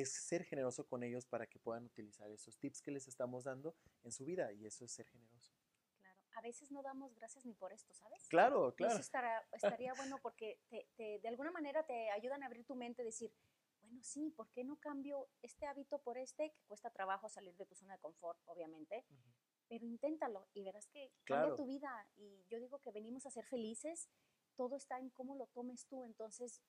es 0.01 0.13
ser 0.13 0.45
generoso 0.45 0.87
con 0.87 1.03
ellos 1.03 1.25
para 1.27 1.47
que 1.47 1.59
puedan 1.59 1.85
utilizar 1.87 2.31
esos 2.31 2.59
tips 2.59 2.83
que 2.83 2.91
les 2.91 3.09
estamos 3.09 3.45
dando 3.45 3.75
en 4.03 4.13
su 4.13 4.25
vida 4.25 4.53
y 4.53 4.67
eso 4.67 4.85
es 4.85 4.93
ser 4.93 5.07
generoso. 5.07 5.53
Claro, 6.01 6.19
a 6.35 6.41
veces 6.43 6.71
no 6.71 6.83
damos 6.83 7.15
gracias 7.15 7.47
ni 7.47 7.55
por 7.55 7.73
esto, 7.73 7.95
¿sabes? 7.95 8.29
Claro, 8.29 8.69
Y 8.71 8.73
claro. 8.77 8.93
Eso 8.93 9.01
estará- 9.01 9.49
estaría 9.53 9.95
bueno 9.95 10.19
porque 10.23 10.61
te, 10.69 10.87
te- 10.97 11.19
de 11.21 11.29
alguna 11.29 11.51
manera 11.51 11.85
te 11.87 12.11
ayudan 12.11 12.43
a 12.43 12.47
abrir 12.47 12.67
tu 12.67 12.75
mente, 12.75 13.05
decir, 13.05 13.33
bueno, 13.81 14.03
sí, 14.03 14.31
¿por 14.31 14.51
qué 14.51 14.65
no 14.65 14.79
cambio 14.81 15.29
este 15.43 15.67
hábito 15.67 15.99
por 16.01 16.19
este? 16.19 16.51
Que 16.53 16.63
cuesta 16.65 16.91
trabajo 16.91 17.29
salir 17.29 17.57
de 17.57 17.65
tu 17.67 17.75
zona 17.75 17.95
de 17.95 18.01
confort, 18.01 18.39
obviamente, 18.47 19.05
Ujú. 19.09 19.31
pero 19.69 19.87
inténtalo 19.87 20.49
y 20.53 20.63
verás 20.63 20.87
que 20.89 21.11
Claro. 21.25 21.49
cambia 21.49 21.57
tu 21.57 21.67
vida. 21.67 22.07
Y 22.17 22.45
yo 22.49 22.59
digo 22.61 22.81
que 22.81 22.91
venimos 22.91 23.25
a 23.27 23.31
ser 23.31 23.47
felices, 23.47 24.09
todo 24.57 24.77
está 24.77 24.99
en 24.99 25.09
cómo 25.11 25.37
lo 25.37 25.47
tomes 25.47 25.87
tú, 25.87 26.05
entonces 26.05 26.61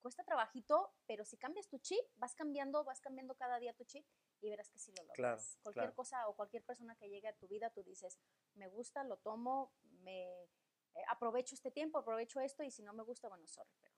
cuesta 0.00 0.24
trabajito, 0.24 0.92
pero 1.06 1.24
si 1.24 1.36
cambias 1.36 1.68
tu 1.68 1.78
chip, 1.78 2.04
vas 2.16 2.34
cambiando, 2.34 2.84
vas 2.84 3.00
cambiando 3.00 3.34
cada 3.34 3.58
día 3.58 3.74
tu 3.74 3.84
chip 3.84 4.04
y 4.40 4.50
verás 4.50 4.70
que 4.70 4.78
sí 4.78 4.92
lo 4.92 5.02
logras. 5.02 5.16
Claro, 5.16 5.42
cualquier 5.62 5.84
claro. 5.84 5.94
cosa 5.94 6.28
o 6.28 6.34
cualquier 6.34 6.64
persona 6.64 6.96
que 6.96 7.08
llegue 7.08 7.28
a 7.28 7.36
tu 7.36 7.46
vida, 7.48 7.70
tú 7.70 7.82
dices, 7.82 8.18
me 8.54 8.68
gusta, 8.68 9.04
lo 9.04 9.18
tomo, 9.18 9.72
me 10.02 10.44
eh, 10.94 11.04
aprovecho 11.08 11.54
este 11.54 11.70
tiempo, 11.70 11.98
aprovecho 11.98 12.40
esto 12.40 12.62
y 12.62 12.70
si 12.70 12.82
no 12.82 12.92
me 12.92 13.02
gusta, 13.02 13.28
bueno, 13.28 13.46
sorry, 13.46 13.72
pero, 13.80 13.94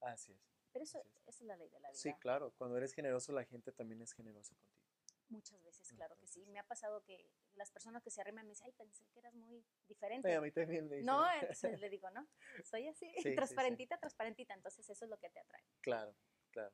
Así 0.00 0.32
es. 0.32 0.40
pero 0.72 0.84
eso, 0.84 0.98
es. 0.98 1.16
esa 1.26 1.44
es 1.44 1.46
la 1.46 1.56
ley 1.56 1.68
de 1.68 1.80
la 1.80 1.90
vida. 1.90 1.98
Sí, 1.98 2.12
claro. 2.14 2.52
Cuando 2.56 2.76
eres 2.76 2.92
generoso, 2.92 3.32
la 3.32 3.44
gente 3.44 3.72
también 3.72 4.00
es 4.02 4.12
generosa 4.12 4.54
contigo. 4.56 4.93
Muchas 5.28 5.62
veces, 5.62 5.90
claro 5.92 6.16
que 6.18 6.26
sí. 6.26 6.44
Me 6.46 6.58
ha 6.58 6.66
pasado 6.66 7.02
que 7.02 7.30
las 7.54 7.70
personas 7.70 8.02
que 8.02 8.10
se 8.10 8.20
arriman 8.20 8.44
me 8.46 8.50
dicen, 8.50 8.66
ay, 8.66 8.72
pensé 8.72 9.06
que 9.08 9.20
eras 9.20 9.34
muy 9.34 9.64
diferente. 9.88 10.34
A 10.34 10.40
mí 10.40 10.50
también 10.52 10.88
me 10.88 10.96
dicen, 10.96 11.06
No, 11.06 11.24
entonces 11.32 11.80
le 11.80 11.88
digo, 11.90 12.10
no, 12.10 12.28
soy 12.64 12.88
así, 12.88 13.10
Sí, 13.16 13.30
sí, 13.30 13.34
transparentita, 13.34 13.98
transparentita, 13.98 14.54
entonces 14.54 14.88
eso 14.88 15.04
es 15.04 15.10
lo 15.10 15.18
que 15.18 15.30
te 15.30 15.40
atrae. 15.40 15.64
Claro, 15.80 16.14
claro. 16.50 16.72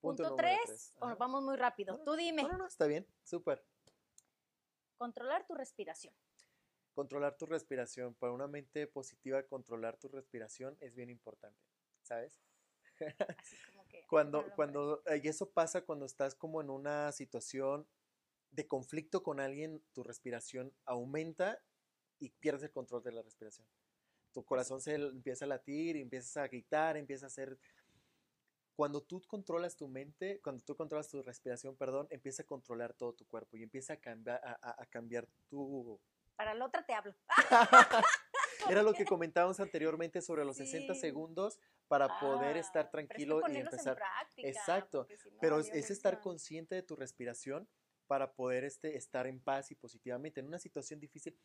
Punto 0.00 0.34
3, 0.34 0.60
tres. 0.66 0.96
o 1.00 1.16
vamos 1.16 1.42
muy 1.44 1.56
rápido, 1.56 1.96
no, 1.96 2.04
tú 2.04 2.16
dime, 2.16 2.42
No, 2.42 2.48
no, 2.48 2.58
no, 2.58 2.66
está 2.66 2.86
bien, 2.86 3.06
súper. 3.22 3.64
controlar 4.96 5.46
tu 5.46 5.54
respiración. 5.54 6.14
Controlar 6.94 7.36
tu 7.36 7.46
respiración. 7.46 8.14
Para 8.16 8.32
una 8.32 8.46
mente 8.48 8.86
positiva, 8.86 9.42
controlar 9.44 9.96
tu 9.96 10.08
respiración 10.08 10.76
es 10.80 10.94
bien 10.94 11.08
importante, 11.08 11.58
¿sabes? 12.02 12.42
Así 13.38 13.56
como 13.66 13.81
que... 13.92 14.06
Cuando, 14.08 14.44
cuando, 14.56 15.02
eh, 15.06 15.20
y 15.22 15.28
eso 15.28 15.50
pasa 15.50 15.82
cuando 15.82 16.06
estás 16.06 16.34
como 16.34 16.60
en 16.60 16.70
una 16.70 17.12
situación 17.12 17.86
de 18.50 18.66
conflicto 18.66 19.22
con 19.22 19.40
alguien, 19.40 19.82
tu 19.92 20.02
respiración 20.02 20.74
aumenta 20.84 21.62
y 22.18 22.30
pierdes 22.30 22.64
el 22.64 22.70
control 22.72 23.02
de 23.02 23.12
la 23.12 23.22
respiración. 23.22 23.66
Tu 24.32 24.44
corazón 24.44 24.80
se 24.80 24.94
empieza 24.94 25.44
a 25.44 25.48
latir, 25.48 25.96
empiezas 25.96 26.36
a 26.38 26.48
gritar, 26.48 26.96
empieza 26.96 27.26
a 27.26 27.28
hacer... 27.28 27.58
Cuando 28.74 29.02
tú 29.02 29.20
controlas 29.28 29.76
tu 29.76 29.86
mente, 29.86 30.40
cuando 30.42 30.62
tú 30.64 30.74
controlas 30.74 31.08
tu 31.08 31.22
respiración, 31.22 31.76
perdón, 31.76 32.06
empieza 32.10 32.42
a 32.42 32.46
controlar 32.46 32.94
todo 32.94 33.12
tu 33.12 33.26
cuerpo 33.26 33.56
y 33.56 33.62
empieza 33.62 33.92
a 33.94 33.96
cambiar, 33.98 34.40
a, 34.42 34.52
a- 34.62 34.82
a 34.82 34.86
cambiar 34.86 35.28
tu... 35.48 36.00
Para 36.36 36.54
la 36.54 36.64
otra 36.66 36.84
te 36.84 36.94
hablo. 36.94 37.14
Era 38.80 38.82
lo 38.82 38.92
que 38.94 39.04
comentábamos 39.04 39.60
anteriormente 39.60 40.20
sobre 40.22 40.44
los 40.44 40.56
60 40.56 40.94
Sí. 40.94 41.00
segundos 41.00 41.58
para 41.88 42.18
poder 42.20 42.56
Ah, 42.56 42.60
estar 42.60 42.90
pero 42.90 43.02
es 43.02 43.08
que 43.08 43.14
tranquilo 43.14 43.38
y 43.38 43.42
ponerlos 43.42 43.72
en 43.74 43.78
empezar. 43.78 43.96
práctica, 43.96 44.48
Exacto, 44.48 45.06
si 45.06 45.30
no, 45.30 45.38
Pero 45.40 45.56
Dios 45.62 45.74
es 45.74 45.90
estar 45.90 46.20
consciente 46.20 46.74
de 46.74 46.82
tu 46.82 46.96
respiración 46.96 47.68
para 48.06 48.32
poder 48.32 48.64
este, 48.64 48.96
estar 48.96 49.26
en 49.26 49.40
paz 49.42 49.70
y 49.70 49.74
positivamente. 49.74 50.40
En 50.40 50.46
una 50.46 50.58
situación 50.58 51.00
difícil, 51.00 51.38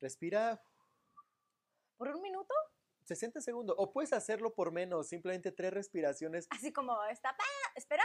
respira 0.00 0.62
¿Por 1.96 2.08
un 2.08 2.22
minuto? 2.22 2.54
60 3.04 3.40
segundos 3.40 3.76
o 3.78 3.92
puedes 3.92 4.12
hacerlo 4.12 4.54
por 4.54 4.72
menos, 4.72 5.08
simplemente 5.08 5.52
tres 5.52 5.72
respiraciones. 5.72 6.46
Así 6.50 6.72
como 6.72 7.02
está, 7.06 7.36
espera, 7.74 8.04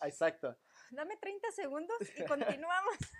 Ah, 0.00 0.08
Exacto. 0.08 0.58
dame 0.90 1.16
30 1.18 1.50
segundos 1.52 1.96
y 2.16 2.24
continuamos. 2.24 2.94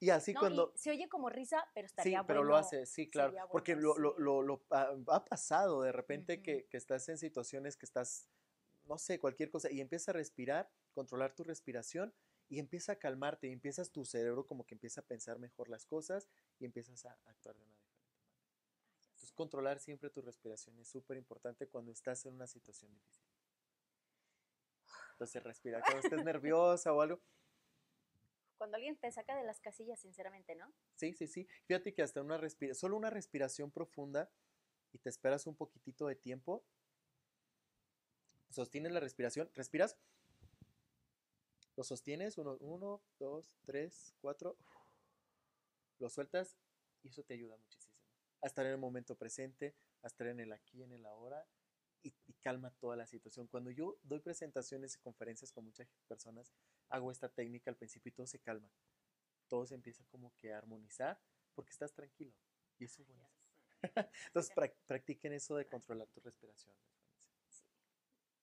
Y 0.00 0.10
así 0.10 0.32
No, 0.32 0.40
cuando... 0.40 0.72
y 0.74 0.78
se 0.78 0.90
oye 0.90 1.08
como 1.08 1.28
risa, 1.28 1.64
pero 1.74 1.86
Sí, 1.86 1.90
estaría 1.90 2.22
pero 2.26 2.44
lo 2.44 2.52
bueno. 2.52 2.66
hace, 2.66 2.86
sí, 2.86 3.10
claro. 3.10 3.30
sería 3.30 3.44
Porque 3.46 3.74
bueno, 3.74 3.88
lo, 3.98 3.98
lo, 3.98 4.14
sí. 4.16 4.22
lo, 4.22 4.42
lo 4.42 4.66
ha, 4.70 4.94
ha 5.08 5.24
pasado 5.24 5.82
de 5.82 5.92
repente 5.92 6.34
Ujú. 6.34 6.42
que, 6.44 6.66
que 6.68 6.76
estás 6.76 7.08
en 7.08 7.18
situaciones 7.18 7.76
que 7.76 7.86
estás, 7.86 8.28
no 8.84 8.96
sé, 8.98 9.18
cualquier 9.18 9.50
cosa, 9.50 9.70
y 9.72 9.80
empiezas 9.80 10.10
a 10.10 10.12
respirar, 10.12 10.70
controlar 10.92 11.34
tu 11.34 11.42
respiración 11.44 12.14
y 12.48 12.60
empieza 12.60 12.92
a 12.92 12.96
calmarte 12.96 13.48
y 13.48 13.52
empiezas 13.52 13.90
tu 13.90 14.04
cerebro 14.04 14.46
como 14.46 14.64
que 14.64 14.74
empieza 14.74 15.00
a 15.00 15.04
pensar 15.04 15.38
mejor 15.38 15.68
las 15.68 15.84
cosas 15.84 16.28
y 16.58 16.64
empiezas 16.64 17.04
a 17.04 17.18
actuar 17.24 17.56
de 17.56 17.64
una 17.64 17.74
diferente 17.74 18.14
manera. 18.14 18.38
Entonces, 19.02 19.32
controlar 19.32 19.80
siempre 19.80 20.10
tu 20.10 20.22
respiración 20.22 20.78
es 20.78 20.88
súper 20.88 21.16
importante 21.16 21.66
cuando 21.68 21.92
estás 21.92 22.24
en 22.26 22.34
una 22.34 22.46
situación 22.46 22.92
difícil. 22.92 23.24
Entonces, 25.12 25.42
respirar 25.42 25.82
cuando 25.84 26.00
estés 26.00 26.24
nerviosa 26.24 26.92
o 26.92 27.00
algo. 27.00 27.20
Cuando 28.58 28.76
alguien 28.76 28.96
te 28.96 29.10
saca 29.12 29.36
de 29.36 29.44
las 29.44 29.60
casillas, 29.60 30.00
sinceramente, 30.00 30.54
¿no? 30.56 30.74
Sí, 30.96 31.14
sí, 31.14 31.28
sí. 31.28 31.46
Fíjate 31.66 31.94
que 31.94 32.02
hasta 32.02 32.20
una 32.20 32.36
respira 32.36 32.74
solo 32.74 32.96
una 32.96 33.08
respiración 33.08 33.70
profunda 33.70 34.30
y 34.92 34.98
te 34.98 35.08
esperas 35.08 35.46
un 35.46 35.56
poquitito 35.56 36.06
de 36.06 36.16
tiempo. 36.16 36.64
Sostienes 38.50 38.92
la 38.92 39.00
respiración, 39.00 39.48
respiras, 39.54 39.96
lo 41.76 41.84
sostienes, 41.84 42.36
uno, 42.38 42.56
uno, 42.60 43.00
dos, 43.18 43.54
tres, 43.64 44.14
cuatro, 44.20 44.56
lo 45.98 46.08
sueltas 46.08 46.56
y 47.02 47.08
eso 47.08 47.22
te 47.22 47.34
ayuda 47.34 47.56
muchísimo. 47.56 47.94
A 48.42 48.48
estar 48.48 48.66
en 48.66 48.72
el 48.72 48.78
momento 48.78 49.16
presente, 49.16 49.76
a 50.02 50.08
estar 50.08 50.26
en 50.26 50.40
el 50.40 50.52
aquí, 50.52 50.82
en 50.82 50.92
el 50.92 51.06
ahora 51.06 51.46
y, 52.02 52.14
y 52.26 52.34
calma 52.34 52.70
toda 52.80 52.96
la 52.96 53.06
situación. 53.06 53.46
Cuando 53.48 53.70
yo 53.70 53.98
doy 54.02 54.20
presentaciones 54.20 54.94
y 54.96 54.98
conferencias 55.00 55.52
con 55.52 55.64
muchas 55.64 55.88
personas, 56.06 56.52
hago 56.88 57.10
esta 57.10 57.28
técnica 57.28 57.70
al 57.70 57.76
principio 57.76 58.10
y 58.10 58.12
todo 58.14 58.26
se 58.26 58.40
calma 58.40 58.70
todo 59.48 59.66
se 59.66 59.74
empieza 59.74 60.04
como 60.06 60.34
que 60.36 60.52
a 60.52 60.58
armonizar 60.58 61.20
porque 61.54 61.70
estás 61.70 61.92
tranquilo. 61.94 62.32
Y 62.78 62.84
eso 62.84 63.02
es 63.02 63.08
bueno. 63.08 63.28
Entonces, 64.26 64.54
prac- 64.54 64.76
practiquen 64.86 65.32
eso 65.32 65.56
de 65.56 65.66
controlar 65.66 66.08
tu 66.08 66.20
respiración. 66.20 66.74
Sí, 67.48 67.64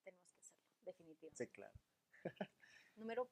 tenemos 0.03 0.31
que 0.33 0.39
hacerlo, 0.41 0.65
definitivamente. 0.85 1.45
Sí, 1.45 1.51
claro. 1.51 1.73
Número 2.95 3.29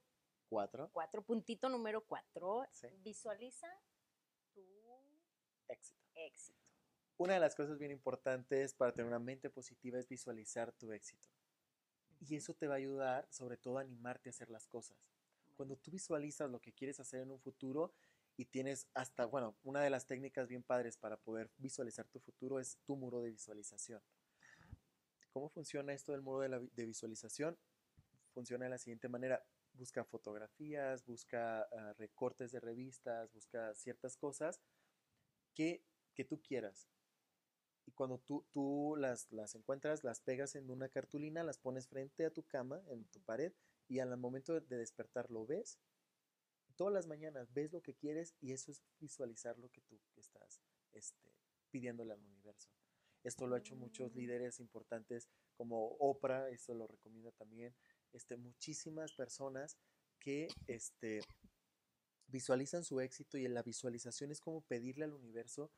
Cuatro, 0.49 0.89
cuatro, 0.93 1.23
puntito 1.23 1.67
número 1.67 2.05
cuatro. 2.05 2.67
Sí. 2.71 2.87
Visualiza 2.99 3.67
tu 4.53 4.61
éxito. 5.67 6.03
éxito. 6.13 6.62
Una 7.17 7.35
de 7.35 7.39
las 7.39 7.55
cosas 7.55 7.77
bien 7.77 7.91
importantes 7.91 8.73
para 8.73 8.91
tener 8.91 9.07
una 9.07 9.19
mente 9.19 9.49
positiva 9.49 9.99
es 9.99 10.07
visualizar 10.07 10.71
tu 10.73 10.91
éxito. 10.91 11.29
Y 12.19 12.35
eso 12.35 12.53
te 12.53 12.67
va 12.67 12.75
a 12.75 12.77
ayudar, 12.77 13.27
sobre 13.29 13.57
todo, 13.57 13.77
a 13.77 13.81
animarte 13.81 14.29
a 14.29 14.31
hacer 14.31 14.49
las 14.49 14.67
cosas. 14.67 14.97
Cuando 15.55 15.77
tú 15.77 15.91
visualizas 15.91 16.49
lo 16.49 16.59
que 16.59 16.73
quieres 16.73 16.99
hacer 16.99 17.21
en 17.21 17.31
un 17.31 17.39
futuro 17.39 17.93
y 18.35 18.45
tienes 18.45 18.87
hasta, 18.95 19.25
bueno, 19.25 19.55
una 19.63 19.81
de 19.81 19.91
las 19.91 20.07
técnicas 20.07 20.47
bien 20.47 20.63
padres 20.63 20.97
para 20.97 21.17
poder 21.17 21.51
visualizar 21.57 22.07
tu 22.07 22.19
futuro 22.19 22.59
es 22.59 22.79
tu 22.85 22.95
muro 22.95 23.21
de 23.21 23.29
visualización. 23.29 24.01
¿Cómo 25.29 25.49
funciona 25.49 25.93
esto 25.93 26.13
del 26.13 26.21
muro 26.21 26.39
de, 26.39 26.49
la 26.49 26.59
de 26.59 26.85
visualización? 26.85 27.57
Funciona 28.33 28.65
de 28.65 28.71
la 28.71 28.77
siguiente 28.79 29.07
manera. 29.07 29.45
Busca 29.73 30.03
fotografías, 30.03 31.05
busca 31.05 31.61
ah, 31.61 31.93
recortes 31.97 32.51
de 32.51 32.59
revistas, 32.59 33.31
busca 33.33 33.73
ciertas 33.75 34.17
cosas 34.17 34.61
que, 35.53 35.83
que 36.13 36.23
tú 36.25 36.41
quieras. 36.41 36.87
Y 37.85 37.91
cuando 37.91 38.17
tú, 38.19 38.45
tú 38.51 38.95
las, 38.97 39.31
las 39.31 39.55
encuentras, 39.55 40.03
las 40.03 40.21
pegas 40.21 40.55
en 40.55 40.69
una 40.69 40.89
cartulina, 40.89 41.43
las 41.43 41.57
pones 41.57 41.87
frente 41.87 42.25
a 42.25 42.31
tu 42.31 42.43
cama, 42.43 42.81
en 42.87 43.05
tu 43.05 43.19
pared, 43.21 43.53
y 43.87 43.99
al 43.99 44.15
momento 44.17 44.59
de 44.59 44.77
despertar 44.77 45.29
lo 45.29 45.45
ves. 45.45 45.79
Todas 46.75 46.93
las 46.93 47.07
mañanas 47.07 47.53
ves 47.53 47.71
lo 47.71 47.81
que 47.81 47.93
quieres 47.93 48.35
y 48.39 48.53
eso 48.53 48.71
es 48.71 48.81
visualizar 48.99 49.57
lo 49.59 49.69
que 49.69 49.81
tú 49.81 49.99
estás 50.15 50.61
este, 50.93 51.31
pidiéndole 51.69 52.13
al 52.13 52.23
universo. 52.23 52.69
Esto 53.23 53.47
lo 53.47 53.55
ha 53.55 53.59
hecho 53.59 53.75
muchos 53.75 54.13
Mm. 54.13 54.17
líderes 54.17 54.59
importantes 54.59 55.29
como 55.53 55.95
Oprah, 55.99 56.49
esto 56.49 56.73
lo 56.73 56.87
recomienda 56.87 57.31
también, 57.31 57.75
este, 58.11 58.37
muchísimas 58.37 59.13
personas 59.13 59.77
que 60.19 60.47
este, 60.67 61.21
visualizan 62.27 62.83
su 62.83 62.99
éxito 63.01 63.37
y 63.37 63.45
en 63.45 63.53
la 63.53 63.63
visualización 63.63 64.31
es 64.31 64.41
como 64.41 64.61
pedirle 64.61 65.05
al 65.05 65.13
universo, 65.13 65.71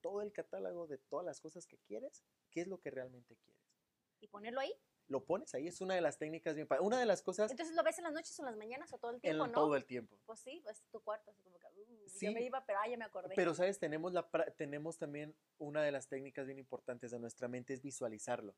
todo 0.00 0.22
el 0.22 0.32
catálogo 0.32 0.86
de 0.86 0.98
todas 0.98 1.24
las 1.24 1.40
cosas 1.40 1.66
que 1.66 1.78
quieres, 1.78 2.24
qué 2.50 2.62
es 2.62 2.68
lo 2.68 2.80
que 2.80 2.90
realmente 2.90 3.36
quieres. 3.36 3.62
Y 4.20 4.28
ponerlo 4.28 4.60
ahí. 4.60 4.72
Lo 5.08 5.24
pones 5.24 5.52
ahí, 5.54 5.66
es 5.66 5.80
una 5.80 5.94
de 5.96 6.00
las 6.00 6.18
técnicas 6.18 6.54
bien 6.54 6.68
Una 6.80 7.00
de 7.00 7.06
las 7.06 7.20
cosas 7.20 7.50
Entonces 7.50 7.74
lo 7.74 7.82
ves 7.82 7.98
en 7.98 8.04
las 8.04 8.12
noches 8.12 8.38
o 8.38 8.42
en 8.42 8.46
las 8.46 8.56
mañanas 8.56 8.92
o 8.92 8.98
todo 8.98 9.10
el 9.10 9.16
en 9.16 9.20
tiempo, 9.22 9.46
¿no? 9.48 9.52
todo 9.52 9.74
el 9.74 9.84
tiempo. 9.84 10.16
Pues 10.24 10.38
sí, 10.38 10.60
pues 10.62 10.84
tu 10.92 11.00
cuarto, 11.00 11.30
así 11.32 11.42
como 11.42 11.58
que, 11.58 11.66
uh, 11.66 12.08
Sí. 12.08 12.26
yo 12.26 12.32
me 12.32 12.42
iba, 12.42 12.64
pero 12.64 12.78
ah, 12.80 12.88
ya 12.88 12.96
me 12.96 13.04
acordé. 13.04 13.34
Pero, 13.34 13.52
¿sabes? 13.54 13.80
Tenemos, 13.80 14.12
la, 14.12 14.28
tenemos 14.56 14.98
también 14.98 15.34
una 15.58 15.82
de 15.82 15.90
las 15.90 16.06
técnicas 16.06 16.46
bien 16.46 16.58
importantes 16.58 17.10
de 17.10 17.18
nuestra 17.18 17.48
mente 17.48 17.74
es 17.74 17.82
visualizarlo. 17.82 18.54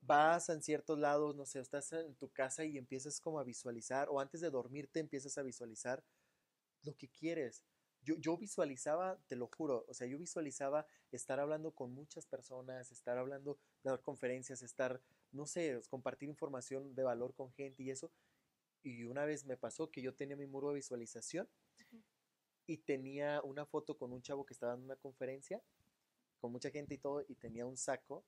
Vas 0.00 0.48
en 0.48 0.62
ciertos 0.62 0.96
lados, 0.98 1.34
no 1.34 1.44
sé, 1.44 1.58
estás 1.58 1.92
en 1.92 2.14
tu 2.14 2.30
casa 2.30 2.64
y 2.64 2.78
empiezas 2.78 3.20
como 3.20 3.40
a 3.40 3.44
visualizar, 3.44 4.08
o 4.08 4.20
antes 4.20 4.40
de 4.40 4.50
dormirte 4.50 5.00
empiezas 5.00 5.36
a 5.38 5.42
visualizar 5.42 6.04
lo 6.82 6.96
que 6.96 7.08
quieres. 7.08 7.64
Yo, 8.06 8.14
yo 8.16 8.38
visualizaba, 8.38 9.18
te 9.26 9.36
lo 9.36 9.48
juro, 9.48 9.84
o 9.88 9.92
sea, 9.92 10.06
yo 10.06 10.16
visualizaba 10.16 10.86
estar 11.12 11.40
hablando 11.40 11.72
con 11.72 11.92
muchas 11.92 12.24
personas, 12.24 12.90
estar 12.90 13.18
hablando, 13.18 13.58
dar 13.82 14.00
conferencias, 14.00 14.62
estar 14.62 15.02
no 15.32 15.46
sé, 15.46 15.80
compartir 15.88 16.28
información 16.28 16.94
de 16.94 17.02
valor 17.02 17.34
con 17.34 17.52
gente 17.52 17.82
y 17.82 17.90
eso. 17.90 18.10
Y 18.82 19.04
una 19.04 19.24
vez 19.24 19.44
me 19.44 19.56
pasó 19.56 19.90
que 19.90 20.02
yo 20.02 20.14
tenía 20.14 20.36
mi 20.36 20.46
muro 20.46 20.68
de 20.68 20.76
visualización 20.76 21.48
y 22.66 22.78
tenía 22.78 23.40
una 23.42 23.66
foto 23.66 23.96
con 23.96 24.12
un 24.12 24.22
chavo 24.22 24.46
que 24.46 24.54
estaba 24.54 24.72
dando 24.72 24.86
una 24.86 24.96
conferencia 24.96 25.62
con 26.40 26.52
mucha 26.52 26.70
gente 26.70 26.94
y 26.94 26.98
todo 26.98 27.24
y 27.26 27.34
tenía 27.36 27.66
un 27.66 27.76
saco 27.76 28.24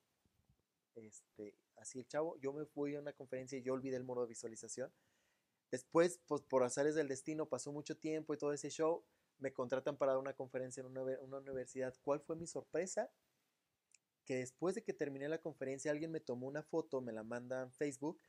este 0.95 1.55
así 1.77 1.99
el 1.99 2.07
chavo. 2.07 2.37
Yo 2.39 2.51
me 2.51 2.65
fui 2.65 2.95
a 2.95 2.99
una 2.99 3.13
conferencia 3.13 3.57
y 3.57 3.61
yo 3.61 3.73
olvidé 3.73 3.95
el 3.95 4.03
muro 4.03 4.21
de 4.21 4.27
visualización. 4.27 4.91
Después 5.71 6.19
pues 6.27 6.41
por 6.41 6.63
azares 6.63 6.95
del 6.95 7.07
destino 7.07 7.47
pasó 7.47 7.71
mucho 7.71 7.95
tiempo 7.97 8.33
y 8.33 8.37
todo 8.37 8.53
ese 8.53 8.69
show 8.69 9.03
me 9.39 9.51
contratan 9.53 9.97
para 9.97 10.13
dar 10.13 10.21
una 10.21 10.33
conferencia 10.33 10.81
en 10.81 10.87
una, 10.87 11.01
una 11.21 11.37
universidad 11.37 11.93
¿cuál 12.01 12.19
fue 12.21 12.35
mi 12.35 12.47
sorpresa? 12.47 13.09
que 14.25 14.35
después 14.37 14.75
de 14.75 14.83
que 14.83 14.93
terminé 14.93 15.27
la 15.27 15.39
conferencia 15.41 15.91
alguien 15.91 16.11
me 16.11 16.19
tomó 16.19 16.47
una 16.47 16.61
foto 16.63 17.01
me 17.01 17.11
la 17.11 17.23
manda 17.23 17.61
en 17.61 17.71
Facebook 17.71 18.21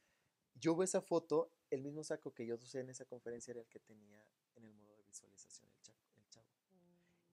yo 0.55 0.75
veo 0.75 0.85
esa 0.85 1.00
foto 1.00 1.52
el 1.71 1.83
mismo 1.83 2.02
saco 2.05 2.33
que 2.35 2.47
yo 2.47 2.57
usé 2.57 2.81
en 2.81 2.90
esa 2.90 3.05
conferencia 3.05 3.52
era 3.52 3.61
el 3.61 3.69
que 3.69 3.81
tenía 3.81 4.25
en 4.57 4.64
el 4.64 4.75
muro 4.75 4.97
de 4.97 5.02
visualización 5.05 5.71
el 5.71 5.81
chavo, 5.81 5.99
el 6.17 6.29
chavo. 6.29 6.47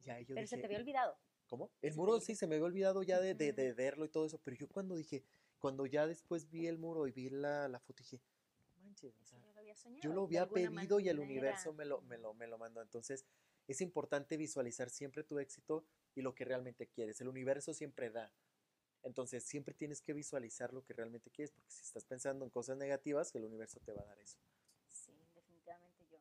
Y 0.06 0.10
ahí 0.10 0.26
yo 0.26 0.36
Pero 0.36 0.48
se 0.48 0.58
te 0.58 0.66
había 0.66 0.78
olvidado. 0.80 1.18
¿Cómo? 1.48 1.72
El 1.82 1.96
muro 1.96 2.20
sí 2.20 2.36
se 2.36 2.46
me 2.48 2.56
había 2.56 2.66
olvidado 2.68 3.04
ya 3.04 3.20
de, 3.20 3.34
de- 3.34 3.74
verlo 3.74 4.06
y 4.06 4.10
todo 4.10 4.26
eso, 4.26 4.40
pero 4.44 4.56
yo 4.56 4.68
cuando 4.68 4.96
dije, 4.96 5.24
cuando 5.60 5.86
ya 5.86 6.06
después 6.08 6.50
vi 6.50 6.68
el 6.68 6.78
muro 6.78 7.08
y 7.08 7.12
vi 7.12 7.30
la, 7.30 7.68
la 7.68 7.80
foto, 7.80 8.04
dije, 8.04 8.22
"No 8.78 8.84
manches, 8.84 9.16
o 9.18 9.22
Eso 9.24 9.30
sea, 9.32 9.40
ya 9.40 9.54
lo 9.54 9.60
había 9.60 9.76
soñado. 9.76 10.04
yo 10.04 10.14
lo 10.14 10.24
había 10.24 10.48
pedido 10.50 11.00
y 11.00 11.10
el 11.10 11.18
manera. 11.18 11.32
universo 11.32 11.74
me 11.74 11.86
lo, 11.86 12.02
me, 12.02 12.18
lo, 12.18 12.34
me 12.34 12.48
lo 12.48 12.58
mandó. 12.58 12.82
Entonces, 12.82 13.26
es 13.68 13.82
importante 13.82 14.38
visualizar 14.38 14.90
siempre 14.90 15.24
tu 15.24 15.40
éxito 15.40 15.86
y 16.16 16.22
lo 16.22 16.34
que 16.34 16.46
realmente 16.46 16.88
quieres. 16.88 17.20
El 17.22 17.28
universo 17.28 17.74
siempre 17.74 18.10
da. 18.10 18.34
Entonces, 19.04 19.44
siempre 19.44 19.74
tienes 19.74 20.02
que 20.02 20.14
visualizar 20.14 20.74
lo 20.74 20.84
que 20.84 20.94
realmente 20.94 21.30
quieres, 21.30 21.52
porque 21.52 21.70
si 21.70 21.84
estás 21.84 22.06
pensando 22.06 22.44
en 22.44 22.52
cosas 22.52 22.78
negativas, 22.78 23.34
el 23.36 23.46
universo 23.46 23.80
te 23.80 23.94
va 23.94 24.02
a 24.02 24.06
dar 24.06 24.20
eso. 24.20 24.38
Sí, 24.88 25.14
definitivamente 25.34 26.08
yo. 26.08 26.20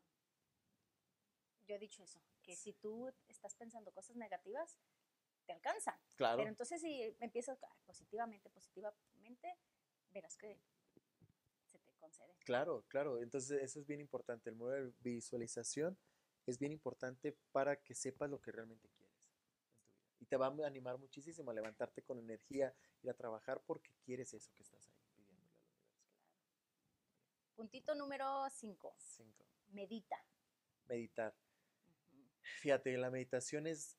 Yo 1.66 1.74
he 1.74 1.78
dicho 1.78 2.02
eso, 2.02 2.20
que 2.42 2.54
si 2.54 2.74
tú 2.74 3.12
estás 3.28 3.54
pensando 3.54 3.92
cosas 3.92 4.16
negativas, 4.16 4.76
te 5.46 5.52
alcanzan. 5.52 5.98
Claro. 6.16 6.38
Pero 6.38 6.48
entonces 6.48 6.80
si 6.80 7.16
empiezas 7.20 7.58
positivamente, 7.84 8.50
positivamente, 8.50 9.56
verás 10.10 10.36
que 10.36 10.60
se 11.64 11.78
te 11.78 11.92
concede. 11.94 12.36
Claro, 12.44 12.84
claro. 12.88 13.20
Entonces 13.20 13.62
eso 13.62 13.80
es 13.80 13.86
bien 13.86 14.00
importante. 14.00 14.50
El 14.50 14.56
modo 14.56 14.70
de 14.70 14.92
visualización 15.00 15.98
es 16.46 16.58
bien 16.58 16.72
importante 16.72 17.36
para 17.52 17.76
que 17.76 17.94
sepas 17.94 18.30
lo 18.30 18.40
que 18.40 18.52
realmente 18.52 18.88
quieres 18.90 19.14
en 19.16 19.22
tu 19.26 19.36
vida. 19.36 19.54
Y 20.20 20.26
te 20.26 20.36
va 20.36 20.46
a 20.46 20.66
animar 20.66 20.98
muchísimo 20.98 21.50
a 21.50 21.54
levantarte 21.54 22.02
con 22.02 22.18
energía, 22.18 22.74
ir 23.02 23.10
a 23.10 23.14
trabajar 23.14 23.62
porque 23.66 23.90
quieres 24.04 24.32
eso 24.32 24.52
que 24.54 24.62
estás 24.62 24.86
ahí 24.88 24.94
pidiéndole 25.14 25.40
al 25.40 25.44
universo. 25.44 25.76
Puntito 27.54 27.94
número 27.94 28.48
5, 28.50 28.94
Cinco. 28.98 29.46
medita. 29.68 30.16
Meditar. 30.88 31.34
Fíjate, 32.60 32.96
la 32.96 33.10
meditación 33.10 33.66
es, 33.66 33.96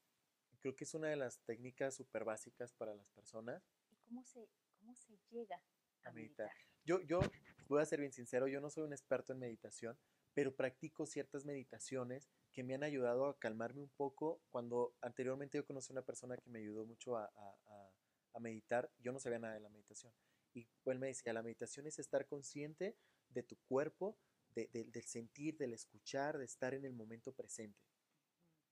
creo 0.62 0.76
que 0.76 0.86
es 0.86 0.94
una 0.94 1.10
de 1.10 1.18
las 1.18 1.40
técnicas 1.40 1.96
súper 1.96 2.24
básicas 2.24 2.72
para 2.74 2.96
las 2.96 3.10
personas. 3.10 3.62
¿Y 3.92 3.96
cómo 3.98 4.24
se, 4.24 4.48
cómo 4.80 4.96
se 4.96 5.18
llega 5.30 5.58
a, 6.04 6.10
A 6.10 6.12
meditar. 6.14 6.48
meditar? 6.48 6.52
Yo, 6.86 7.02
yo 7.02 7.20
voy 7.68 7.82
a 7.82 7.86
ser 7.86 8.00
bien 8.00 8.14
sincero, 8.14 8.48
yo 8.48 8.62
no 8.62 8.70
soy 8.70 8.84
un 8.86 8.94
experto 8.94 9.34
en 9.34 9.40
meditación, 9.40 9.98
pero 10.34 10.56
practico 10.56 11.06
ciertas 11.06 11.46
meditaciones 11.46 12.30
que 12.58 12.64
me 12.64 12.74
han 12.74 12.82
ayudado 12.84 13.28
a 13.28 13.38
calmarme 13.38 13.84
un 13.84 13.90
poco. 13.90 14.42
Cuando 14.50 14.96
anteriormente 15.02 15.60
yo 15.60 15.66
conocí 15.68 15.92
a 15.92 15.94
una 15.94 16.02
persona 16.02 16.36
que 16.38 16.50
me 16.50 16.58
ayudó 16.58 16.88
mucho 16.88 17.16
a, 17.16 17.26
a- 17.26 17.58
a- 17.68 17.92
a 18.34 18.40
meditar, 18.40 18.92
yo 18.98 19.12
no 19.12 19.20
sabía 19.20 19.38
nada 19.38 19.54
de 19.54 19.60
la 19.60 19.70
meditación. 19.70 20.12
Y 20.56 20.68
él 20.86 20.98
me 20.98 21.06
decía, 21.06 21.34
la 21.34 21.44
meditación 21.44 21.86
es 21.86 22.00
estar 22.00 22.26
consciente 22.26 22.98
de 23.30 23.44
tu 23.44 23.58
cuerpo, 23.68 24.18
de- 24.56 24.72
de- 24.74 24.86
del 24.86 25.04
sentir, 25.04 25.56
del 25.56 25.74
escuchar, 25.74 26.40
de 26.40 26.46
estar 26.46 26.74
en 26.74 26.84
el 26.86 26.94
momento 26.94 27.32
presente. 27.32 27.80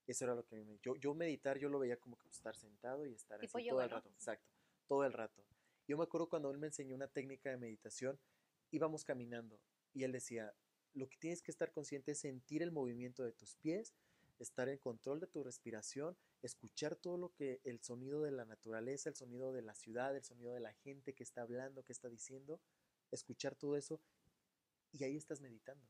Eso 0.07 0.25
era 0.25 0.33
lo 0.33 0.43
que 0.47 0.55
me... 0.55 0.79
Yo, 0.79 0.95
yo 0.95 1.13
meditar, 1.13 1.59
yo 1.59 1.69
lo 1.69 1.77
veía 1.77 1.97
como 1.97 2.17
que 2.17 2.27
estar 2.29 2.55
sentado 2.55 3.05
y 3.05 3.13
estar 3.13 3.39
así 3.45 3.53
todo 3.69 3.81
el 3.83 3.89
rato. 3.97 4.09
Exacto, 4.15 4.51
todo 4.87 5.05
el 5.05 5.13
rato. 5.13 5.45
Yo 5.87 5.95
me 5.95 6.05
acuerdo 6.05 6.27
cuando 6.27 6.49
él 6.49 6.57
me 6.57 6.65
enseñó 6.67 6.95
una 6.95 7.07
técnica 7.07 7.51
de 7.51 7.57
meditación, 7.57 8.19
íbamos 8.71 9.03
caminando 9.03 9.59
y 9.93 10.05
él 10.05 10.11
decía, 10.11 10.55
lo 10.95 11.07
que 11.07 11.17
tienes 11.17 11.41
que 11.41 11.51
estar 11.51 11.71
consciente 11.71 12.11
es 12.13 12.19
sentir 12.19 12.63
el 12.63 12.71
movimiento 12.71 13.23
de 13.23 13.31
tus 13.33 13.55
pies, 13.57 13.93
estar 14.39 14.67
en 14.69 14.77
control 14.79 15.19
de 15.19 15.27
tu 15.27 15.43
respiración, 15.43 16.17
escuchar 16.41 16.95
todo 16.95 17.17
lo 17.17 17.33
que 17.33 17.61
el 17.63 17.79
sonido 17.81 18.21
de 18.23 18.31
la 18.31 18.45
naturaleza, 18.45 19.09
el 19.09 19.15
sonido 19.15 19.53
de 19.53 19.61
la 19.61 19.75
ciudad, 19.75 20.15
el 20.15 20.23
sonido 20.23 20.53
de 20.53 20.59
la 20.59 20.73
gente 20.73 21.13
que 21.13 21.23
está 21.23 21.41
hablando, 21.41 21.83
que 21.83 21.93
está 21.93 22.09
diciendo, 22.09 22.59
escuchar 23.11 23.55
todo 23.55 23.77
eso 23.77 24.01
y 24.91 25.03
ahí 25.03 25.15
estás 25.17 25.41
meditando. 25.41 25.85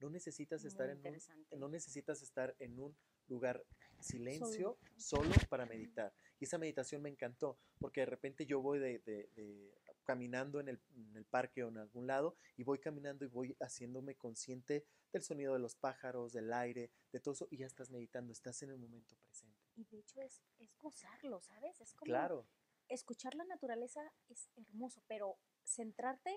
No 0.00 0.08
necesitas 0.10 0.64
estar 0.64 0.88
en 0.88 0.98
un, 1.06 1.18
no 1.58 1.68
necesitas 1.68 2.22
estar 2.22 2.54
en 2.58 2.78
un 2.80 2.96
lugar 3.28 3.64
silencio, 4.00 4.78
Solo. 4.96 5.24
solo 5.24 5.34
para 5.48 5.66
meditar. 5.66 6.12
Y 6.40 6.44
esa 6.44 6.58
meditación 6.58 7.02
me 7.02 7.10
encantó, 7.10 7.58
porque 7.78 8.00
de 8.00 8.06
repente 8.06 8.46
yo 8.46 8.60
voy 8.60 8.78
de, 8.78 8.98
de- 9.00 9.28
de- 9.36 9.74
caminando 10.04 10.60
en 10.60 10.68
el, 10.68 10.80
en 10.94 11.16
el 11.16 11.24
parque 11.24 11.62
o 11.64 11.68
en 11.68 11.78
algún 11.78 12.06
lado 12.06 12.36
y 12.56 12.64
voy 12.64 12.78
caminando 12.78 13.24
y 13.24 13.28
voy 13.28 13.56
haciéndome 13.60 14.16
consciente 14.16 14.84
del 15.12 15.22
sonido 15.22 15.52
de 15.54 15.58
los 15.60 15.74
pájaros, 15.76 16.32
del 16.32 16.52
aire, 16.52 16.90
de 17.12 17.20
todo 17.20 17.34
eso, 17.34 17.48
y 17.50 17.58
ya 17.58 17.66
estás 17.66 17.90
meditando, 17.90 18.32
estás 18.32 18.62
en 18.62 18.70
el 18.70 18.78
momento 18.78 19.16
presente. 19.16 19.58
Y 19.74 19.84
de 19.84 19.98
hecho 19.98 20.20
es, 20.20 20.42
es 20.58 20.76
gozarlo, 20.76 21.40
¿sabes? 21.40 21.80
Es 21.80 21.94
como 21.94 22.12
Claro, 22.12 22.46
escuchar 22.88 23.34
la 23.34 23.44
naturaleza 23.44 24.12
es 24.28 24.48
hermoso, 24.56 25.02
pero 25.06 25.38
centrarte 25.64 26.36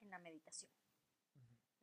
en 0.00 0.10
la 0.10 0.18
meditación. 0.18 0.70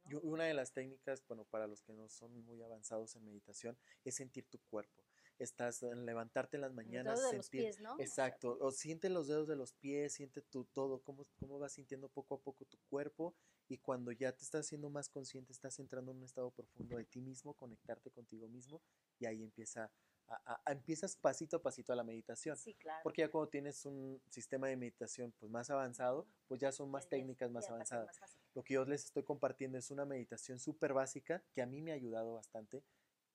¿no? 0.03 0.09
Yo- 0.11 0.21
una 0.21 0.45
de 0.45 0.53
las 0.53 0.71
técnicas, 0.73 1.25
bueno, 1.27 1.45
para 1.45 1.67
los 1.67 1.81
que 1.81 1.93
no 1.93 2.07
son 2.09 2.43
muy 2.45 2.61
avanzados 2.61 3.15
en 3.15 3.25
meditación, 3.25 3.77
es 4.03 4.15
sentir 4.15 4.47
tu 4.49 4.59
cuerpo. 4.59 5.03
Estás 5.39 5.83
en 5.83 6.05
levantarte 6.05 6.57
en 6.57 6.61
las 6.61 6.71
Los 6.71 6.75
mañanas, 6.75 7.19
de 7.19 7.37
los 7.37 7.45
sentir, 7.45 7.61
pies, 7.61 7.79
¿no? 7.79 7.99
Exacto, 7.99 8.57
o 8.59 8.71
siente 8.71 9.09
los 9.09 9.27
dedos 9.27 9.47
de 9.47 9.55
los 9.55 9.73
pies, 9.73 10.13
siente 10.13 10.41
tu 10.41 10.65
todo, 10.65 10.99
cómo, 11.03 11.27
cómo 11.39 11.59
vas 11.59 11.73
sintiendo 11.73 12.09
poco 12.09 12.35
a 12.35 12.39
poco 12.39 12.65
tu 12.65 12.77
cuerpo 12.89 13.35
y 13.69 13.77
cuando 13.77 14.11
ya 14.11 14.31
te 14.31 14.43
estás 14.43 14.65
haciendo 14.65 14.89
más 14.89 15.09
consciente, 15.09 15.51
estás 15.51 15.77
entrando 15.79 16.11
en 16.11 16.17
un 16.17 16.23
estado 16.23 16.51
profundo 16.51 16.97
de 16.97 17.05
ti 17.05 17.21
mismo, 17.21 17.53
conectarte 17.53 18.09
contigo 18.11 18.47
mismo 18.47 18.81
y 19.19 19.25
ahí 19.25 19.43
empieza 19.43 19.91
a, 20.29 20.71
empiezas 20.71 21.15
pasito 21.15 21.57
a 21.57 21.61
pasito 21.61 21.93
a 21.93 21.95
la 21.95 22.03
meditación. 22.03 22.57
Sí, 22.57 22.73
claro. 22.73 22.99
Porque 23.03 23.21
ya 23.21 23.29
cuando 23.29 23.49
tienes 23.49 23.85
un 23.85 24.21
sistema 24.29 24.67
de 24.67 24.75
meditación 24.75 25.33
pues 25.39 25.51
más 25.51 25.69
avanzado, 25.69 26.27
pues 26.47 26.59
ya 26.59 26.71
son 26.71 26.89
más 26.91 27.07
técnicas 27.07 27.49
más 27.51 27.69
avanzadas. 27.69 28.19
más. 28.19 28.37
Lo 28.53 28.63
que 28.63 28.73
yo 28.73 28.85
les 28.85 29.05
estoy 29.05 29.23
compartiendo 29.23 29.77
es 29.77 29.91
una 29.91 30.05
meditación 30.05 30.59
súper 30.59 30.93
básica 30.93 31.43
que 31.53 31.61
a 31.61 31.65
mí 31.65 31.81
me 31.81 31.91
ha 31.91 31.95
ayudado 31.95 32.33
bastante 32.33 32.83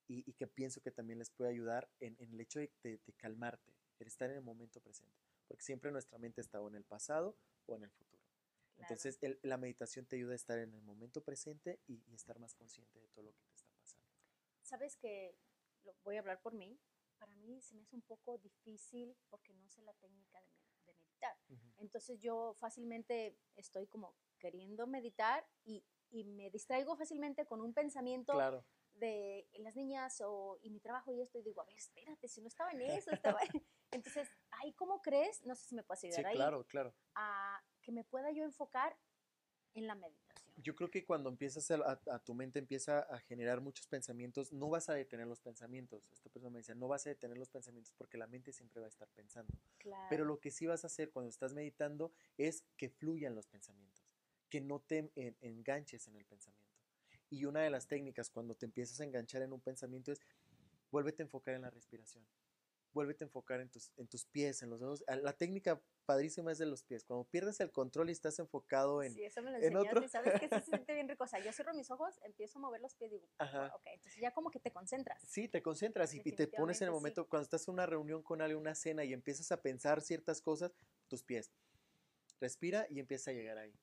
y, 0.07 0.29
y 0.29 0.33
que 0.33 0.47
pienso 0.47 0.81
que 0.81 0.91
también 0.91 1.19
les 1.19 1.29
puede 1.29 1.51
ayudar 1.51 1.89
en, 1.99 2.15
en 2.19 2.33
el 2.33 2.41
hecho 2.41 2.59
de, 2.59 2.71
de- 2.83 2.97
de 3.05 3.13
calmarte, 3.13 3.73
el 3.99 4.07
estar 4.07 4.29
en 4.29 4.37
el 4.37 4.43
momento 4.43 4.81
presente. 4.81 5.15
Porque 5.47 5.63
siempre 5.63 5.91
nuestra 5.91 6.17
mente 6.17 6.41
está 6.41 6.61
o 6.61 6.67
en 6.67 6.75
el 6.75 6.83
pasado 6.83 7.37
o 7.67 7.75
en 7.75 7.83
el 7.83 7.91
futuro. 7.91 8.21
Claro. 8.75 8.91
Entonces 8.93 9.17
el- 9.21 9.39
la 9.43 9.57
meditación 9.57 10.05
te 10.05 10.15
ayuda 10.15 10.33
a 10.33 10.35
estar 10.35 10.57
en 10.59 10.73
el 10.73 10.81
momento 10.81 11.21
presente 11.23 11.79
y, 11.87 12.01
y 12.07 12.15
estar 12.15 12.39
más 12.39 12.55
consciente 12.55 12.99
de 12.99 13.07
todo 13.09 13.25
lo 13.25 13.33
que 13.33 13.43
te 13.43 13.53
está 13.55 13.71
pasando. 13.79 14.07
Sabes 14.61 14.95
que 14.97 15.37
lo, 15.83 15.93
voy 16.03 16.15
a 16.17 16.19
hablar 16.19 16.41
por 16.41 16.53
mí. 16.53 16.79
Para 17.19 17.35
mí 17.35 17.61
se 17.61 17.75
me 17.75 17.83
hace 17.83 17.95
un 17.95 18.01
poco 18.01 18.37
difícil 18.39 19.15
porque 19.29 19.53
no 19.53 19.69
sé 19.69 19.81
la 19.83 19.93
técnica 19.93 20.41
de, 20.41 20.47
de 20.85 20.93
meditar. 20.95 21.37
Entonces 21.77 22.19
yo 22.19 22.53
fácilmente 22.55 23.37
estoy 23.55 23.87
como 23.87 24.15
queriendo 24.39 24.87
meditar 24.87 25.47
y, 25.63 25.85
y 26.09 26.25
me 26.25 26.49
distraigo 26.49 26.97
fácilmente 26.97 27.45
con 27.45 27.61
un 27.61 27.73
pensamiento 27.73 28.33
Claro, 28.33 28.65
de 29.03 29.47
las 29.59 29.75
niñas 29.75 30.21
o, 30.25 30.57
y 30.61 30.69
mi 30.69 30.79
trabajo 30.79 31.11
y 31.11 31.21
esto 31.21 31.37
y 31.37 31.43
digo, 31.43 31.61
a 31.61 31.65
ver, 31.65 31.75
espérate, 31.75 32.27
si 32.27 32.41
no 32.41 32.47
estaba 32.47 32.71
en 32.71 32.81
eso, 32.81 33.11
estaba 33.11 33.39
en-". 33.41 33.47
Entonces, 33.91 34.29
ahí, 34.51 34.73
¿cómo 34.73 35.01
crees? 35.01 35.43
No 35.45 35.55
sé 35.55 35.65
si 35.67 35.75
me 35.75 35.83
puedes 35.83 36.03
ayudar 36.05 36.21
sí, 36.21 36.25
ahí 36.27 36.35
claro, 36.35 36.65
claro. 36.65 36.93
a 37.15 37.61
que 37.81 37.91
me 37.91 38.03
pueda 38.03 38.31
yo 38.31 38.43
enfocar 38.43 38.97
en 39.75 39.87
la 39.87 39.95
meditación. 39.95 40.55
Yo 40.57 40.75
creo 40.75 40.89
que 40.89 41.03
cuando 41.03 41.29
empiezas 41.29 41.69
a, 41.71 41.99
a- 42.09 42.19
tu 42.19 42.33
mente 42.33 42.59
empieza 42.59 42.99
a 42.99 43.19
generar 43.19 43.59
muchos 43.59 43.87
pensamientos, 43.87 44.51
no 44.53 44.69
vas 44.69 44.87
a 44.89 44.93
detener 44.93 45.27
los 45.27 45.41
pensamientos. 45.41 46.07
Esta 46.11 46.29
persona 46.29 46.51
me 46.51 46.59
decía, 46.59 46.75
no 46.75 46.87
vas 46.87 47.05
a 47.05 47.09
detener 47.09 47.37
los 47.37 47.49
pensamientos 47.49 47.91
porque 47.97 48.17
la 48.17 48.27
mente 48.27 48.53
siempre 48.53 48.79
va 48.79 48.85
a 48.87 48.89
estar 48.89 49.07
pensando. 49.09 49.51
Claro. 49.79 50.07
Pero 50.09 50.25
lo 50.25 50.39
que 50.39 50.51
sí 50.51 50.65
vas 50.67 50.83
a 50.83 50.87
hacer 50.87 51.11
cuando 51.11 51.29
estás 51.29 51.53
meditando 51.53 52.13
es 52.37 52.63
que 52.77 52.89
fluyan 52.89 53.35
los 53.35 53.47
pensamientos, 53.47 54.05
que 54.49 54.61
no 54.61 54.79
te 54.79 55.11
en- 55.15 55.35
enganches 55.41 56.07
en 56.07 56.15
el 56.15 56.25
pensamiento. 56.25 56.62
Y 57.33 57.45
una 57.45 57.61
de 57.61 57.71
las 57.71 57.87
técnicas 57.87 58.29
cuando 58.29 58.53
te 58.53 58.67
empiezas 58.67 58.99
a 58.99 59.03
enganchar 59.05 59.41
en 59.41 59.53
un 59.53 59.59
pensamiento 59.59 60.11
es 60.11 60.21
vuélvete 60.91 61.23
a 61.23 61.25
enfocar 61.25 61.55
en 61.55 61.63
la 61.63 61.71
respiración. 61.71 62.23
Vuélvete 62.93 63.23
a 63.23 63.25
enfocar 63.25 63.59
en 63.59 63.69
tus, 63.69 63.91
en 63.97 64.07
tus 64.07 64.25
pies, 64.27 64.61
en 64.61 64.69
los 64.69 64.79
dedos. 64.79 65.03
Ah, 65.07 65.15
La 65.15 65.33
técnica 65.33 65.81
padrísima 66.05 66.51
es 66.51 66.59
de 66.59 66.67
los 66.67 66.83
pies. 66.83 67.03
Cuando 67.05 67.23
pierdes 67.23 67.59
el 67.59 67.71
control 67.71 68.09
y 68.09 68.11
estás 68.11 68.37
enfocado 68.37 69.01
en... 69.01 69.11
Sí, 69.13 69.23
eso 69.23 69.41
me 69.41 69.49
lo 69.49 69.57
en 69.57 69.75
otro- 69.77 70.07
¿sabes 70.07 70.39
que 70.39 70.47
Se 70.47 70.61
siente 70.85 70.93
bien 70.93 71.09
rico. 71.09 71.23
O 71.23 71.27
sea, 71.27 71.39
yo 71.39 71.51
cierro 71.51 71.73
mis 71.73 71.89
ojos, 71.89 72.19
empiezo 72.23 72.59
a 72.59 72.61
mover 72.61 72.81
los 72.81 72.93
pies 72.93 73.13
y 73.13 73.15
digo, 73.15 73.27
Ajá. 73.39 73.69
"Wow, 73.69 73.77
ok, 73.77 73.87
entonces 73.95 74.21
ya 74.21 74.31
como 74.31 74.51
que 74.51 74.59
te 74.59 74.69
concentras. 74.71 75.19
Sí, 75.27 75.47
te 75.47 75.63
concentras 75.63 76.13
y, 76.13 76.21
y 76.23 76.33
te 76.33 76.45
pones 76.47 76.81
en 76.83 76.89
el 76.89 76.91
Definitivamente 76.91 76.91
sí. 76.91 76.93
momento, 76.93 77.27
cuando 77.27 77.43
estás 77.45 77.67
en 77.67 77.73
una 77.73 77.87
reunión 77.87 78.21
con 78.21 78.43
alguien, 78.43 78.59
una 78.59 78.75
cena 78.75 79.03
y 79.03 79.13
empiezas 79.13 79.51
a 79.51 79.59
pensar 79.63 80.01
ciertas 80.01 80.39
cosas, 80.39 80.71
tus 81.07 81.23
pies. 81.23 81.51
Respira 82.39 82.85
y 82.91 82.99
empieza 82.99 83.31
a 83.31 83.33
llegar 83.33 83.57
ahí. 83.57 83.73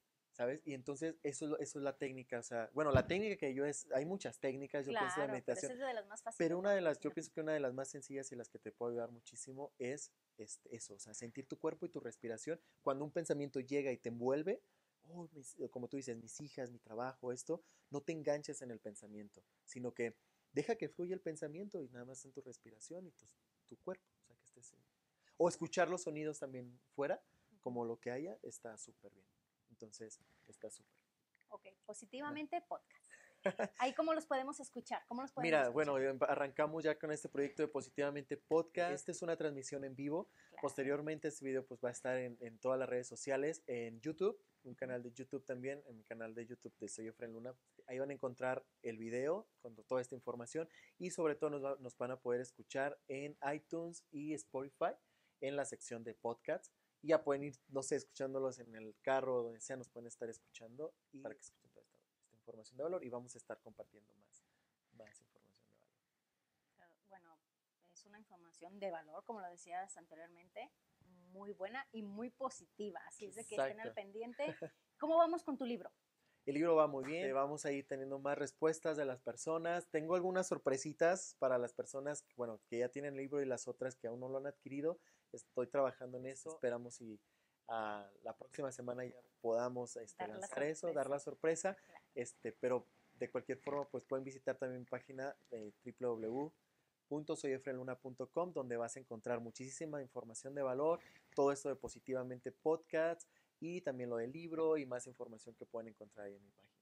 ¿Sabes? 0.40 0.62
Y 0.64 0.72
entonces 0.72 1.16
eso, 1.22 1.58
eso 1.58 1.78
es 1.78 1.82
la 1.84 1.98
técnica, 1.98 2.38
o 2.38 2.42
sea, 2.42 2.70
bueno, 2.72 2.90
la 2.92 3.06
técnica 3.06 3.36
que 3.36 3.52
yo 3.52 3.66
es, 3.66 3.86
hay 3.92 4.06
muchas 4.06 4.38
técnicas, 4.38 4.86
yo 4.86 4.92
pienso 4.94 5.20
de 5.20 5.26
pero 5.26 5.32
meditación, 5.34 5.72
es 5.72 5.78
de 5.78 5.92
las 5.92 6.06
más 6.06 6.22
fáciles. 6.22 6.38
pero 6.38 6.58
una 6.58 6.72
de 6.72 6.80
las, 6.80 6.98
yo 6.98 7.12
pienso 7.12 7.30
que 7.30 7.42
una 7.42 7.52
de 7.52 7.60
las 7.60 7.74
más 7.74 7.88
sencillas 7.90 8.32
y 8.32 8.36
las 8.36 8.48
que 8.48 8.58
te 8.58 8.72
puede 8.72 8.92
ayudar 8.92 9.10
muchísimo 9.10 9.74
es 9.78 10.10
este, 10.38 10.74
eso, 10.74 10.94
o 10.94 10.98
sea, 10.98 11.12
sentir 11.12 11.46
tu 11.46 11.58
cuerpo 11.58 11.84
y 11.84 11.90
tu 11.90 12.00
respiración. 12.00 12.58
Cuando 12.80 13.04
un 13.04 13.10
pensamiento 13.10 13.60
llega 13.60 13.92
y 13.92 13.98
te 13.98 14.08
envuelve, 14.08 14.62
oh, 15.10 15.28
mis- 15.34 15.58
como 15.70 15.88
tú 15.88 15.98
dices, 15.98 16.16
mis 16.16 16.40
hijas, 16.40 16.70
mi 16.70 16.78
trabajo, 16.78 17.32
esto, 17.32 17.62
no 17.90 18.00
te 18.00 18.12
enganches 18.12 18.62
en 18.62 18.70
el 18.70 18.80
pensamiento, 18.80 19.44
sino 19.66 19.92
que 19.92 20.16
deja 20.52 20.76
que 20.76 20.88
fluya 20.88 21.12
el 21.14 21.20
pensamiento 21.20 21.82
y 21.82 21.90
nada 21.90 22.06
más 22.06 22.24
en 22.24 22.32
tu 22.32 22.40
respiración 22.40 23.06
y 23.06 23.10
tu, 23.10 23.26
tu 23.68 23.76
cuerpo, 23.76 24.06
o 24.22 24.24
sea, 24.24 24.36
que 24.36 24.44
estés 24.46 24.72
en- 24.72 24.80
O 25.36 25.50
escuchar 25.50 25.90
los 25.90 26.04
sonidos 26.04 26.38
también 26.38 26.80
fuera, 26.94 27.22
como 27.60 27.84
lo 27.84 28.00
que 28.00 28.10
haya, 28.10 28.38
está 28.42 28.78
súper 28.78 29.12
bien. 29.12 29.26
Entonces, 29.80 30.20
está 30.46 30.70
súper. 30.70 30.92
Ok, 31.48 31.66
positivamente 31.86 32.60
podcast. 32.68 33.10
Ahí 33.78 33.94
cómo 33.94 34.12
los 34.12 34.26
podemos 34.26 34.60
escuchar, 34.60 35.02
cómo 35.08 35.22
los 35.22 35.32
podemos 35.32 35.46
Mira, 35.46 35.58
escuchar? 35.62 35.72
bueno, 35.72 35.98
em- 35.98 36.18
arrancamos 36.28 36.84
ya 36.84 36.98
con 36.98 37.10
este 37.10 37.30
proyecto 37.30 37.62
de 37.62 37.68
Positivamente 37.68 38.36
Podcast. 38.36 38.92
Esta 38.92 39.12
es 39.12 39.22
una 39.22 39.34
transmisión 39.36 39.82
en 39.84 39.96
vivo. 39.96 40.28
Claro. 40.50 40.60
Posteriormente 40.60 41.28
este 41.28 41.46
video 41.46 41.64
pues 41.66 41.80
va 41.82 41.88
a 41.88 41.92
estar 41.92 42.18
en, 42.18 42.36
en 42.40 42.58
todas 42.58 42.78
las 42.78 42.86
redes 42.88 43.08
sociales, 43.08 43.62
en 43.66 43.98
YouTube, 44.02 44.38
un 44.64 44.74
canal 44.74 45.02
de 45.02 45.10
YouTube 45.12 45.42
también, 45.46 45.82
en 45.86 45.96
mi 45.96 46.04
canal 46.04 46.34
de 46.34 46.44
YouTube 46.46 46.76
de 46.78 46.88
Soy 46.88 47.06
Efraín 47.08 47.32
Luna. 47.32 47.54
Ahí 47.86 47.98
van 47.98 48.10
a 48.10 48.12
encontrar 48.12 48.62
el 48.82 48.98
video 48.98 49.48
con 49.62 49.74
toda 49.74 50.02
esta 50.02 50.14
información 50.14 50.68
y 50.98 51.10
sobre 51.10 51.34
todo 51.34 51.48
nos, 51.48 51.64
va- 51.64 51.76
nos 51.80 51.96
van 51.96 52.10
a 52.10 52.20
poder 52.20 52.42
escuchar 52.42 53.00
en 53.08 53.38
iTunes 53.54 54.04
y 54.10 54.34
Spotify 54.34 54.92
en 55.40 55.56
la 55.56 55.64
sección 55.64 56.04
de 56.04 56.12
podcasts. 56.12 56.70
Y 57.02 57.08
ya 57.08 57.22
pueden 57.22 57.44
ir, 57.44 57.54
no 57.68 57.82
sé, 57.82 57.96
escuchándolos 57.96 58.58
en 58.58 58.74
el 58.74 58.94
carro 59.00 59.36
o 59.36 59.42
donde 59.44 59.60
sea, 59.60 59.76
nos 59.76 59.88
pueden 59.88 60.06
estar 60.06 60.28
escuchando 60.28 60.92
y 61.12 61.18
para 61.18 61.34
que 61.34 61.40
escuchen 61.40 61.70
toda 61.70 61.84
esta, 61.84 61.98
esta 62.22 62.36
información 62.36 62.76
de 62.76 62.84
valor 62.84 63.04
y 63.04 63.08
vamos 63.08 63.34
a 63.34 63.38
estar 63.38 63.58
compartiendo 63.60 64.14
más, 64.16 64.44
más 64.92 65.20
información 65.20 65.68
de 65.70 65.76
valor. 65.76 65.94
Claro, 66.76 66.94
Bueno, 67.08 67.38
es 67.92 68.04
una 68.04 68.18
información 68.18 68.78
de 68.78 68.90
valor, 68.90 69.24
como 69.24 69.40
lo 69.40 69.48
decías 69.48 69.96
anteriormente, 69.96 70.70
muy 71.32 71.52
buena 71.52 71.86
y 71.92 72.02
muy 72.02 72.30
positiva. 72.30 73.00
Así 73.06 73.26
es 73.26 73.34
de 73.34 73.44
que 73.44 73.56
estén 73.56 73.80
al 73.80 73.94
pendiente. 73.94 74.44
¿Cómo 74.98 75.16
vamos 75.16 75.42
con 75.42 75.56
tu 75.56 75.64
libro? 75.64 75.90
El 76.46 76.54
libro 76.54 76.74
va 76.74 76.86
muy 76.86 77.04
bien, 77.04 77.26
eh, 77.26 77.32
vamos 77.32 77.64
a 77.66 77.72
ir 77.72 77.86
teniendo 77.86 78.18
más 78.18 78.36
respuestas 78.36 78.96
de 78.96 79.04
las 79.04 79.20
personas. 79.20 79.88
Tengo 79.90 80.14
algunas 80.14 80.48
sorpresitas 80.48 81.36
para 81.38 81.58
las 81.58 81.74
personas 81.74 82.24
bueno, 82.34 82.60
que 82.66 82.78
ya 82.78 82.88
tienen 82.88 83.12
el 83.12 83.18
libro 83.18 83.42
y 83.42 83.46
las 83.46 83.68
otras 83.68 83.94
que 83.94 84.08
aún 84.08 84.20
no 84.20 84.28
lo 84.28 84.38
han 84.38 84.46
adquirido. 84.46 84.98
Estoy 85.32 85.66
trabajando 85.66 86.18
en 86.18 86.26
eso. 86.26 86.50
Esperamos 86.50 87.00
y 87.00 87.18
ah, 87.68 88.08
la 88.22 88.36
próxima 88.36 88.70
semana 88.72 89.04
ya 89.04 89.16
podamos 89.40 89.96
este, 89.96 90.22
Dar 90.22 90.30
la 90.30 90.38
lanzar 90.38 90.62
eso, 90.64 90.92
dar 90.92 91.08
la 91.08 91.18
sorpresa. 91.18 91.74
Claro. 91.74 92.04
Este, 92.14 92.52
pero 92.52 92.86
de 93.20 93.30
cualquier 93.30 93.58
forma, 93.58 93.84
pues 93.84 94.02
pueden 94.04 94.24
visitar 94.24 94.56
también 94.56 94.80
mi 94.80 94.86
página 94.86 95.36
eh, 95.50 95.72
www.soyefrenluna.com 96.00 98.52
donde 98.52 98.76
vas 98.76 98.96
a 98.96 99.00
encontrar 99.00 99.40
muchísima 99.40 100.02
información 100.02 100.54
de 100.54 100.62
valor, 100.62 101.00
todo 101.34 101.52
esto 101.52 101.68
de 101.68 101.76
positivamente 101.76 102.50
podcast 102.50 103.28
y 103.60 103.82
también 103.82 104.08
lo 104.08 104.16
del 104.16 104.32
libro 104.32 104.78
y 104.78 104.86
más 104.86 105.06
información 105.06 105.54
que 105.54 105.66
pueden 105.66 105.88
encontrar 105.88 106.26
ahí 106.26 106.34
en 106.34 106.42
mi 106.42 106.50
página. 106.50 106.72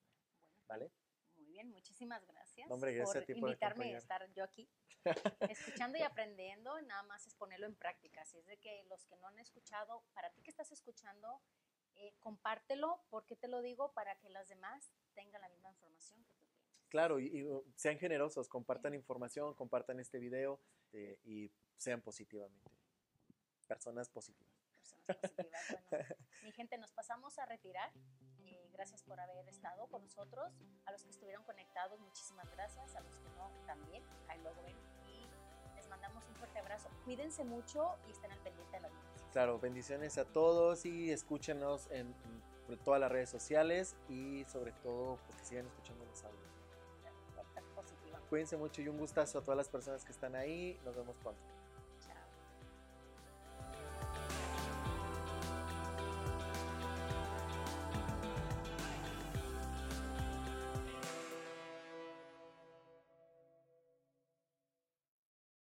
Bueno, 0.68 0.68
¿Vale? 0.68 0.92
Muy 1.34 1.46
bien, 1.46 1.68
muchísimas 1.70 2.24
gracias, 2.24 2.47
No, 2.66 2.75
hombre, 2.75 2.94
gracias 2.94 3.25
por 3.25 3.35
a 3.35 3.38
invitarme 3.38 3.94
a 3.94 3.99
estar 3.99 4.33
yo 4.33 4.44
aquí, 4.44 4.68
escuchando 5.51 5.99
y 5.99 6.03
aprendiendo, 6.03 6.81
nada 6.83 7.03
más 7.05 7.27
es 7.27 7.35
ponerlo 7.35 7.66
en 7.66 7.75
práctica. 7.75 8.23
Así 8.23 8.38
es 8.38 8.47
de 8.47 8.59
que 8.59 8.85
los 8.88 9.05
que 9.07 9.16
no 9.16 9.29
han 9.29 9.38
escuchado, 9.38 10.05
para 10.14 10.31
ti 10.31 10.42
que 10.42 10.51
estás 10.51 10.73
escuchando, 10.73 11.40
eh, 11.94 12.14
compártelo, 12.21 13.03
¿por 13.11 13.27
qué 13.27 13.37
te 13.37 13.49
lo 13.49 13.61
digo? 13.61 13.92
Para 13.92 14.18
que 14.18 14.31
las 14.31 14.49
demás 14.49 14.92
tengan 15.14 15.42
la 15.42 15.49
misma 15.49 15.71
información 15.71 16.25
que 16.25 16.33
tú 16.33 16.47
tienes. 16.47 16.87
Claro, 16.88 17.18
y, 17.18 17.27
y, 17.27 17.44
uh, 17.44 17.64
sean 17.77 17.99
generosos, 17.99 18.49
compartan 18.49 18.94
información, 18.94 19.55
compartan 19.55 20.01
este 20.01 20.18
video 20.18 20.61
eh, 20.92 21.18
y 21.25 21.51
sean 21.77 22.01
positivamente. 22.01 22.71
Personas 23.66 24.09
positivas. 24.09 24.55
personas 25.07 25.21
positivas. 25.23 25.90
Bueno, 25.90 26.16
mi 26.42 26.53
gente, 26.53 26.79
nos 26.79 26.92
pasamos 26.92 27.38
a 27.38 27.47
retirar. 27.47 27.92
Gracias 28.78 29.02
por 29.02 29.18
haber 29.18 29.48
estado 29.48 29.88
con 29.88 30.02
nosotros. 30.02 30.52
A 30.86 30.92
los 30.92 31.02
que 31.02 31.10
estuvieron 31.10 31.42
conectados, 31.42 31.98
muchísimas 31.98 32.48
gracias. 32.52 32.94
A 32.94 33.00
los 33.00 33.18
que 33.18 33.28
no, 33.30 33.50
también. 33.66 34.04
Ahí 34.28 34.40
luego 34.40 34.62
ven. 34.62 34.76
Y 35.04 35.26
les 35.74 35.88
mandamos 35.88 36.24
un 36.28 36.36
fuerte 36.36 36.60
abrazo. 36.60 36.88
Cuídense 37.04 37.42
mucho 37.42 37.98
y 38.06 38.12
estén 38.12 38.30
al 38.30 38.38
pendiente 38.38 38.76
de 38.76 38.82
las 38.82 38.92
noticias. 38.92 39.32
Claro, 39.32 39.58
bendiciones 39.58 40.16
a 40.16 40.24
todos 40.26 40.86
y 40.86 41.10
escúchenos 41.10 41.88
en, 41.90 42.14
en 42.68 42.78
todas 42.84 43.00
las 43.00 43.10
redes 43.10 43.30
sociales 43.30 43.96
y 44.08 44.44
sobre 44.44 44.70
todo 44.70 45.18
pues, 45.26 45.38
que 45.40 45.44
sigan 45.44 45.66
escuchando 45.66 46.04
los 46.04 46.22
audios. 46.22 46.48
Cuídense 48.30 48.56
mucho 48.56 48.80
y 48.80 48.88
un 48.88 48.98
gustazo 48.98 49.40
a 49.40 49.42
todas 49.42 49.56
las 49.56 49.68
personas 49.68 50.04
que 50.04 50.12
están 50.12 50.36
ahí. 50.36 50.78
Nos 50.84 50.94
vemos 50.94 51.16
pronto. 51.16 51.58